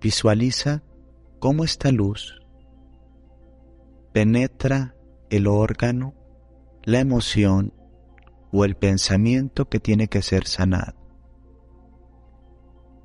[0.00, 0.82] Visualiza
[1.38, 2.40] cómo esta luz
[4.12, 4.94] penetra
[5.30, 6.14] el órgano,
[6.84, 7.72] la emoción
[8.52, 10.94] o el pensamiento que tiene que ser sanado.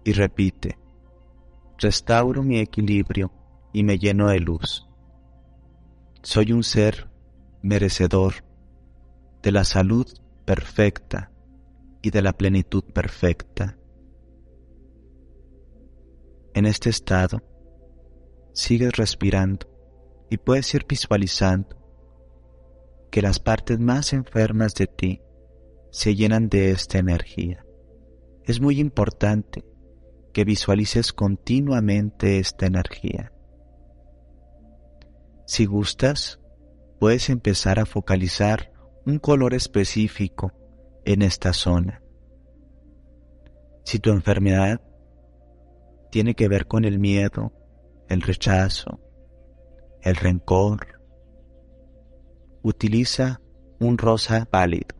[0.03, 0.77] Y repite,
[1.77, 3.31] restauro mi equilibrio
[3.73, 4.87] y me lleno de luz.
[6.21, 7.09] Soy un ser
[7.61, 8.45] merecedor
[9.41, 10.05] de la salud
[10.45, 11.31] perfecta
[12.01, 13.77] y de la plenitud perfecta.
[16.57, 17.43] En este estado,
[18.51, 19.67] sigues respirando
[20.27, 21.77] y puedes ir visualizando
[23.11, 25.21] que las partes más enfermas de ti
[25.91, 27.63] se llenan de esta energía.
[28.43, 29.65] Es muy importante
[30.33, 33.31] que visualices continuamente esta energía.
[35.45, 36.39] Si gustas,
[36.99, 38.71] puedes empezar a focalizar
[39.05, 40.53] un color específico
[41.05, 42.01] en esta zona.
[43.83, 44.81] Si tu enfermedad
[46.11, 47.53] tiene que ver con el miedo,
[48.09, 48.99] el rechazo,
[50.01, 51.01] el rencor,
[52.63, 53.41] utiliza
[53.79, 54.95] un rosa pálido.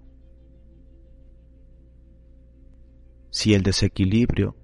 [3.30, 4.56] Si el desequilibrio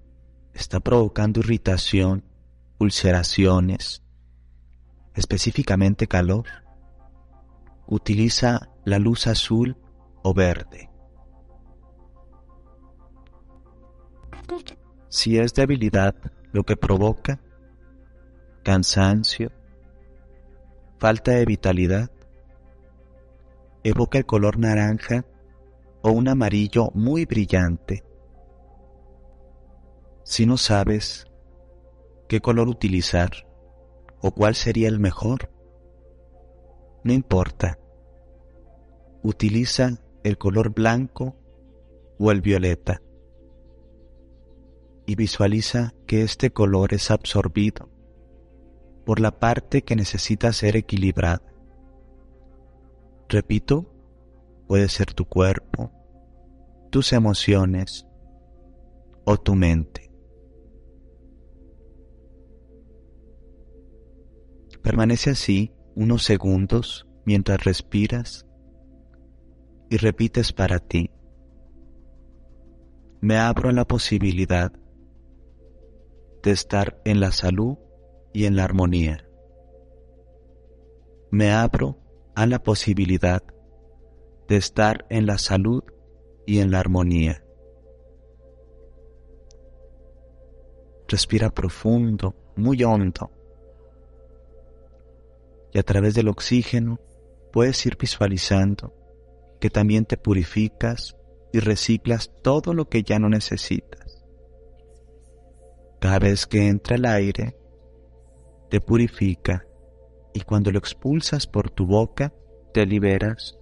[0.53, 2.23] está provocando irritación,
[2.79, 4.03] ulceraciones,
[5.15, 6.45] específicamente calor,
[7.87, 9.77] utiliza la luz azul
[10.23, 10.89] o verde.
[15.14, 16.16] Si es debilidad
[16.53, 17.39] lo que provoca,
[18.64, 19.51] cansancio,
[20.97, 22.09] falta de vitalidad,
[23.84, 25.24] evoca el color naranja
[26.01, 28.03] o un amarillo muy brillante
[30.24, 31.28] si no sabes
[32.28, 33.30] qué color utilizar
[34.20, 35.51] o cuál sería el mejor,
[37.03, 37.78] no importa.
[39.22, 39.91] Utiliza
[40.24, 41.36] el color blanco
[42.18, 42.99] o el violeta
[45.05, 47.89] y visualiza que este color es absorbido
[49.05, 51.41] por la parte que necesita ser equilibrada.
[53.27, 53.93] Repito,
[54.67, 55.91] puede ser tu cuerpo,
[56.89, 58.07] tus emociones
[59.25, 60.11] o tu mente.
[64.81, 68.45] Permanece así unos segundos mientras respiras
[69.89, 71.09] y repites para ti.
[73.21, 74.73] Me abro a la posibilidad
[76.43, 77.77] de estar en la salud
[78.33, 79.27] y en la armonía.
[81.31, 81.97] Me abro
[82.35, 83.41] a la posibilidad
[84.47, 85.83] de estar en la salud
[86.45, 87.43] y en la armonía.
[91.07, 93.31] Respira profundo, muy hondo
[95.73, 96.99] y a través del oxígeno
[97.51, 98.93] puedes ir visualizando
[99.59, 101.17] que también te purificas
[101.51, 104.02] y reciclas todo lo que ya no necesitas.
[106.03, 107.57] Cada vez que entra el aire,
[108.69, 109.65] te purifica
[110.33, 112.33] Y cuando lo expulsas por tu boca,
[112.73, 113.57] te liberas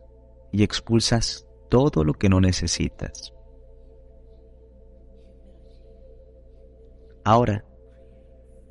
[0.52, 3.32] y expulsas todo lo que no necesitas.
[7.24, 7.64] Ahora,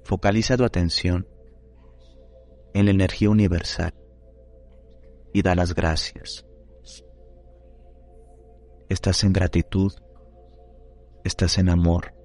[0.03, 1.29] focaliza tu atención
[2.75, 3.95] en la energía universal
[5.33, 6.45] y da las gracias.
[8.89, 9.93] Estás en gratitud,
[11.23, 12.20] estás en amor,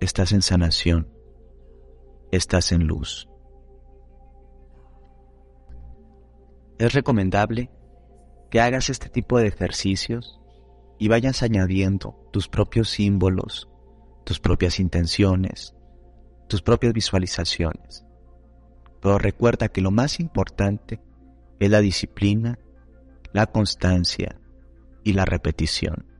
[0.00, 1.08] estás en sanación,
[2.30, 3.28] estás en luz.
[6.78, 7.70] Es recomendable
[8.50, 10.40] que hagas este tipo de ejercicios
[10.98, 13.68] y vayas añadiendo tus propios símbolos,
[14.24, 15.74] tus propias intenciones,
[16.48, 18.04] tus propias visualizaciones.
[19.00, 21.00] Pero recuerda que lo más importante
[21.58, 22.58] es la disciplina,
[23.32, 24.40] la constancia
[25.04, 26.15] y la repetición.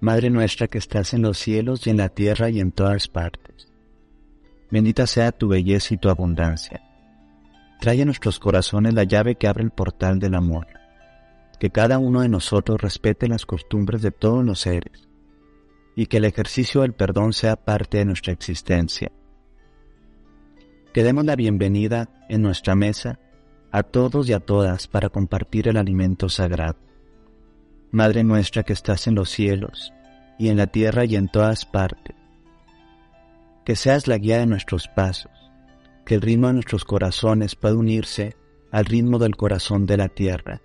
[0.00, 3.70] Madre nuestra que estás en los cielos y en la tierra y en todas partes
[4.70, 6.80] Bendita sea tu belleza y tu abundancia.
[7.80, 10.68] Trae a nuestros corazones la llave que abre el portal del amor.
[11.58, 15.08] Que cada uno de nosotros respete las costumbres de todos los seres
[15.96, 19.10] y que el ejercicio del perdón sea parte de nuestra existencia.
[20.94, 23.18] Que demos la bienvenida en nuestra mesa
[23.72, 26.78] a todos y a todas para compartir el alimento sagrado.
[27.92, 29.92] Madre nuestra que estás en los cielos
[30.38, 32.14] y en la tierra y en todas partes
[33.64, 35.30] que seas la guía de nuestros pasos,
[36.04, 38.36] que el ritmo de nuestros corazones pueda unirse
[38.72, 40.60] al ritmo del corazón de la tierra,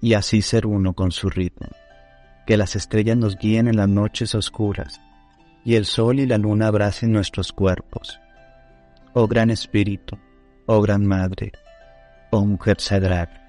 [0.00, 1.68] y así ser uno con su ritmo.
[2.46, 5.00] Que las estrellas nos guíen en las noches oscuras,
[5.64, 8.18] y el sol y la luna abracen nuestros cuerpos.
[9.14, 10.18] Oh gran Espíritu,
[10.66, 11.52] oh gran Madre,
[12.30, 13.41] oh Mujer Sagrada,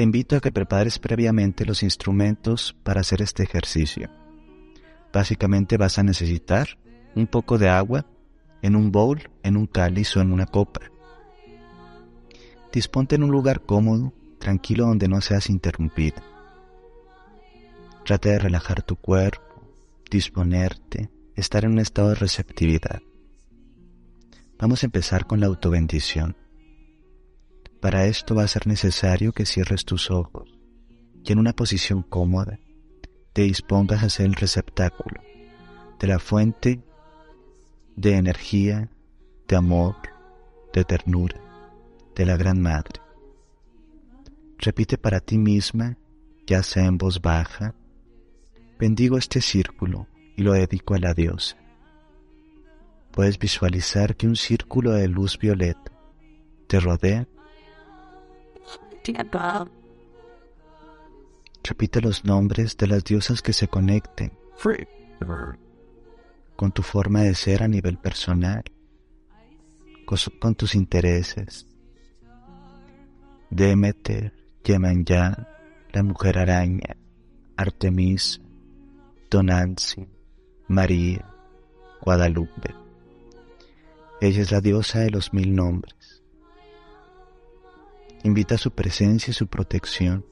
[0.00, 4.08] te invito a que prepares previamente los instrumentos para hacer este ejercicio.
[5.12, 6.78] Básicamente vas a necesitar
[7.14, 8.06] un poco de agua
[8.62, 10.80] en un bowl, en un cáliz o en una copa.
[12.72, 16.16] Disponte en un lugar cómodo, tranquilo donde no seas interrumpido.
[18.06, 19.70] Trata de relajar tu cuerpo,
[20.10, 23.02] disponerte, estar en un estado de receptividad.
[24.58, 26.38] Vamos a empezar con la autobendición.
[27.80, 30.50] Para esto va a ser necesario que cierres tus ojos
[31.24, 32.58] y en una posición cómoda
[33.32, 35.22] te dispongas a ser el receptáculo
[35.98, 36.82] de la fuente
[37.96, 38.90] de energía,
[39.48, 39.96] de amor,
[40.72, 41.40] de ternura,
[42.14, 43.00] de la Gran Madre.
[44.58, 45.96] Repite para ti misma,
[46.46, 47.74] ya sea en voz baja,
[48.78, 50.06] bendigo este círculo
[50.36, 51.56] y lo dedico a la diosa.
[53.10, 55.92] Puedes visualizar que un círculo de luz violeta
[56.66, 57.26] te rodea
[61.62, 64.32] Repite los nombres de las diosas que se conecten
[66.56, 68.62] con tu forma de ser a nivel personal,
[70.04, 71.66] con, tus intereses.
[73.48, 75.48] Demeter, Yemanjá,
[75.92, 76.96] la mujer araña,
[77.56, 78.42] Artemis,
[79.30, 80.06] Donancy,
[80.68, 81.24] María,
[82.02, 82.74] Guadalupe.
[84.20, 86.19] Ella es la diosa de los mil nombres.
[88.22, 90.26] Invita su presencia y su protección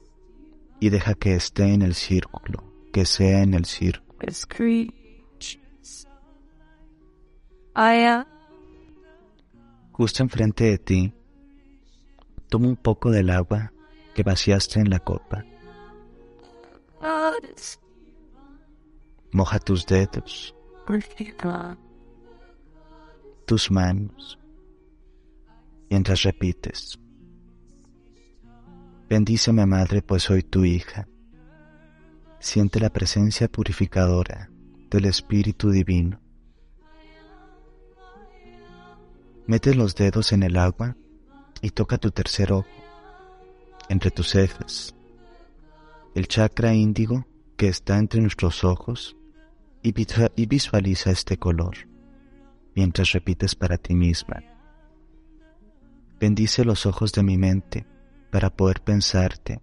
[0.79, 2.63] y deja que esté en el círculo,
[2.93, 4.19] que sea en el círculo.
[9.91, 11.13] Justo enfrente de ti,
[12.47, 13.73] toma un poco del agua
[14.13, 15.43] que vaciaste en la copa.
[19.31, 20.55] Moja tus dedos,
[23.45, 24.39] tus manos,
[25.89, 26.99] mientras repites.
[29.09, 31.07] Bendíceme, Madre, pues soy tu hija.
[32.39, 34.51] Siente la presencia purificadora
[34.91, 36.21] del Espíritu Divino.
[39.47, 40.95] Mete los dedos en el agua
[41.59, 42.67] y toca tu tercer ojo,
[43.89, 44.93] entre tus cejas,
[46.13, 47.25] el chakra índigo
[47.57, 49.17] que está entre nuestros ojos
[49.81, 49.91] y
[50.45, 51.75] visualiza este color
[52.75, 54.43] mientras repites para ti misma.
[56.19, 57.87] Bendice los ojos de mi mente
[58.29, 59.61] para poder pensarte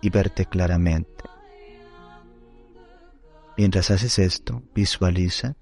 [0.00, 1.24] y verte claramente.
[3.56, 5.56] Mientras haces esto, visualiza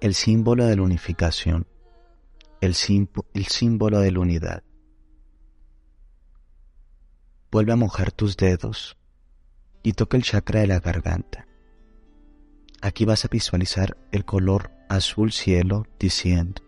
[0.00, 1.66] el símbolo de la unificación,
[2.60, 4.62] el, símbolo de la unidad.
[7.50, 8.96] Vuelve a mojar tus dedos
[9.82, 11.46] y toca el chakra de la garganta.
[12.80, 16.62] Aquí vas a visualizar el color azul cielo diciendo,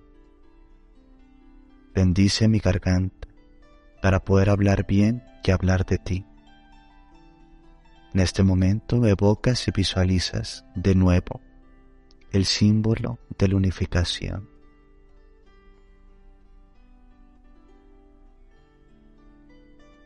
[1.95, 3.29] bendice mi garganta
[4.03, 6.25] para poder hablar bien y hablar de ti.
[8.15, 11.41] En este momento evocas y visualizas de nuevo
[12.33, 14.49] el símbolo de la unificación.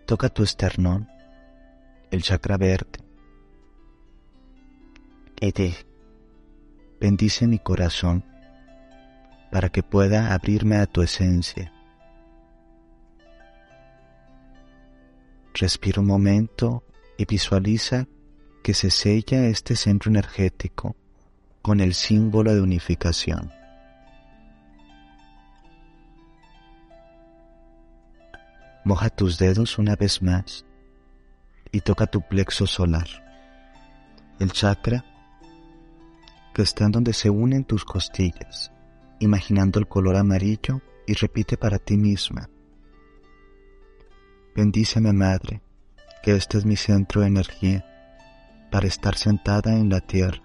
[0.06, 1.08] Toca tu esternón,
[2.10, 2.98] el chakra verde,
[5.40, 5.74] y
[7.00, 8.24] bendice mi corazón
[9.50, 11.72] para que pueda abrirme a tu esencia.
[15.60, 16.84] Respira un momento
[17.18, 18.06] y visualiza
[18.62, 20.96] que se sella este centro energético
[21.60, 23.52] con el símbolo de unificación.
[28.86, 30.64] Moja tus dedos una vez más
[31.70, 33.08] y toca tu plexo solar,
[34.38, 35.04] el chakra
[36.54, 38.72] que está en donde se unen tus costillas,
[39.18, 42.48] imaginando el color amarillo y repite para ti misma.
[44.54, 45.62] Bendíceme Madre,
[46.22, 47.86] que este es mi centro de energía
[48.70, 50.42] para estar sentada en la tierra.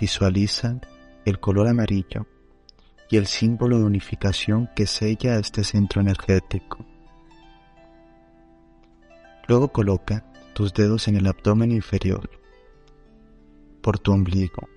[0.00, 0.80] Visualiza
[1.24, 2.26] el color amarillo
[3.08, 6.84] y el símbolo de unificación que sella este centro energético.
[9.46, 12.28] Luego coloca tus dedos en el abdomen inferior,
[13.80, 14.68] por tu ombligo,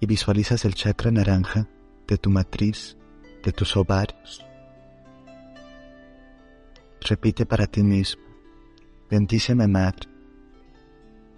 [0.00, 1.68] y visualizas el chakra naranja
[2.08, 2.96] de tu matriz,
[3.44, 4.44] de tus ovarios.
[7.08, 8.22] Repite para ti mismo,
[9.10, 10.08] bendíceme madre,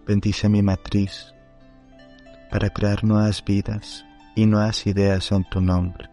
[0.06, 1.32] bendice mi matriz,
[2.50, 4.04] para crear nuevas vidas
[4.36, 6.10] y nuevas ideas son tu nombre.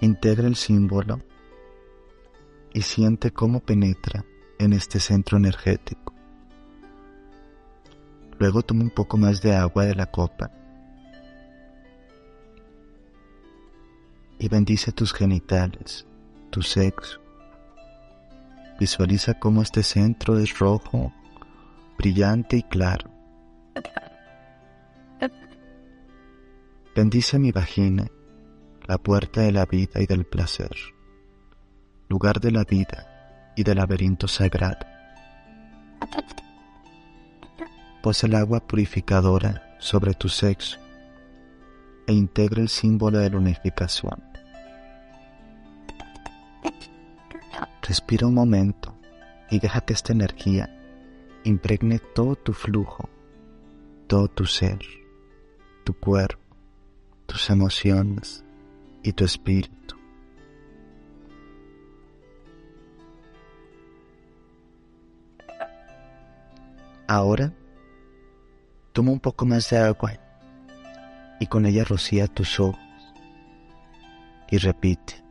[0.00, 1.20] Integra el símbolo
[2.72, 4.24] y siente cómo penetra
[4.58, 6.14] en este centro energético.
[8.38, 10.50] Luego toma un poco más de agua de la copa
[14.38, 16.06] y bendice tus genitales,
[16.52, 17.18] tu sexo.
[18.78, 21.12] Visualiza cómo este centro es rojo,
[21.98, 23.10] brillante y claro.
[26.94, 28.06] Bendice mi vagina,
[28.86, 30.76] la puerta de la vida y del placer,
[32.08, 34.86] lugar de la vida y del laberinto sagrado.
[38.02, 40.78] Posa el agua purificadora sobre tu sexo
[42.06, 44.31] e integra el símbolo de la unificación.
[47.82, 48.96] Respira un momento
[49.50, 50.70] y deja que esta energía
[51.44, 53.08] impregne todo tu flujo,
[54.06, 54.78] todo tu ser,
[55.84, 56.42] tu cuerpo
[57.32, 58.44] tus emociones
[59.02, 59.96] y tu espíritu.
[67.08, 67.52] Ahora,
[68.92, 70.12] toma un poco más de agua
[71.40, 72.78] y con ella rocía tus ojos
[74.50, 75.21] y repite,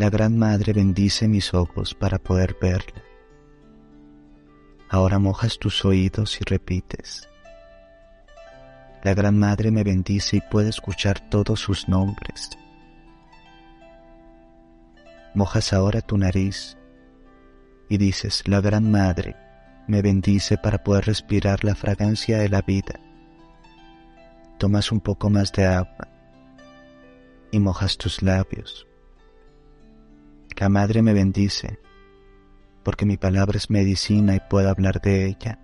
[0.00, 3.02] la Gran Madre bendice mis ojos para poder verla.
[4.88, 7.28] Ahora mojas tus oídos y repites,
[9.04, 12.48] la Gran Madre me bendice y puede escuchar todos sus nombres.
[15.34, 16.78] Mojas ahora tu nariz
[17.90, 19.36] y dices, la Gran Madre
[19.86, 22.98] me bendice para poder respirar la fragancia de la vida.
[24.56, 26.08] Tomas un poco más de agua
[27.50, 28.86] y mojas tus labios.
[30.60, 31.78] La Madre me bendice
[32.82, 35.58] porque mi palabra es medicina y puedo hablar de ella.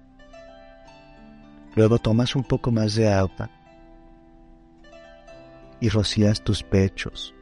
[1.74, 3.51] Luego tomas un poco más de agua
[5.80, 7.34] y rocías tus pechos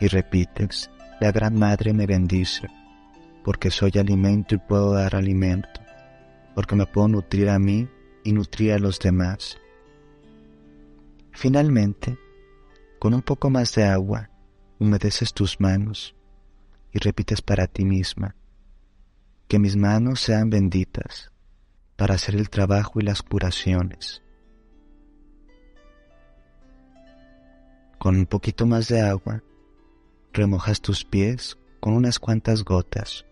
[0.00, 0.90] y repites,
[1.20, 2.68] la Gran Madre me bendice,
[3.44, 5.82] porque soy alimento y puedo dar alimento,
[6.54, 7.86] porque me puedo nutrir a mí
[8.24, 9.58] y nutrir a los demás.
[11.32, 12.16] Finalmente,
[12.98, 14.31] con un poco más de agua,
[14.82, 16.14] humedeces tus manos
[16.92, 18.34] y repites para ti misma,
[19.46, 21.30] que mis manos sean benditas
[21.96, 24.22] para hacer el trabajo y las curaciones.
[27.98, 29.44] Con un poquito más de agua,
[30.32, 33.24] remojas tus pies con unas cuantas gotas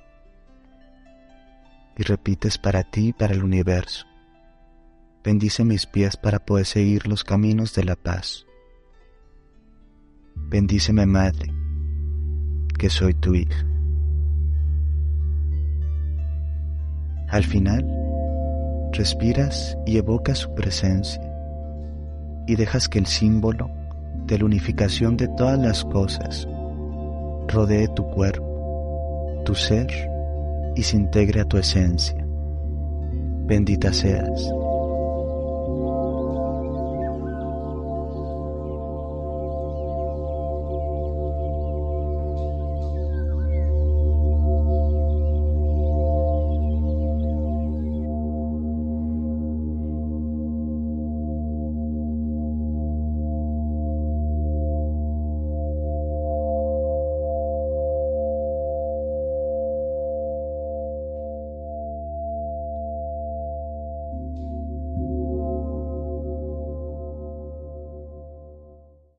[1.97, 4.07] y repites para ti y para el universo.
[5.25, 8.47] Bendice mis pies para poder seguir los caminos de la paz.
[10.49, 11.53] Bendíceme, Madre,
[12.79, 13.67] que soy tu hija.
[17.29, 17.87] Al final,
[18.93, 21.23] respiras y evocas su presencia
[22.47, 23.71] y dejas que el símbolo
[24.27, 26.49] de la unificación de todas las cosas
[27.49, 29.89] rodee tu cuerpo, tu ser
[30.75, 32.25] y se integre a tu esencia.
[33.47, 34.53] Bendita seas.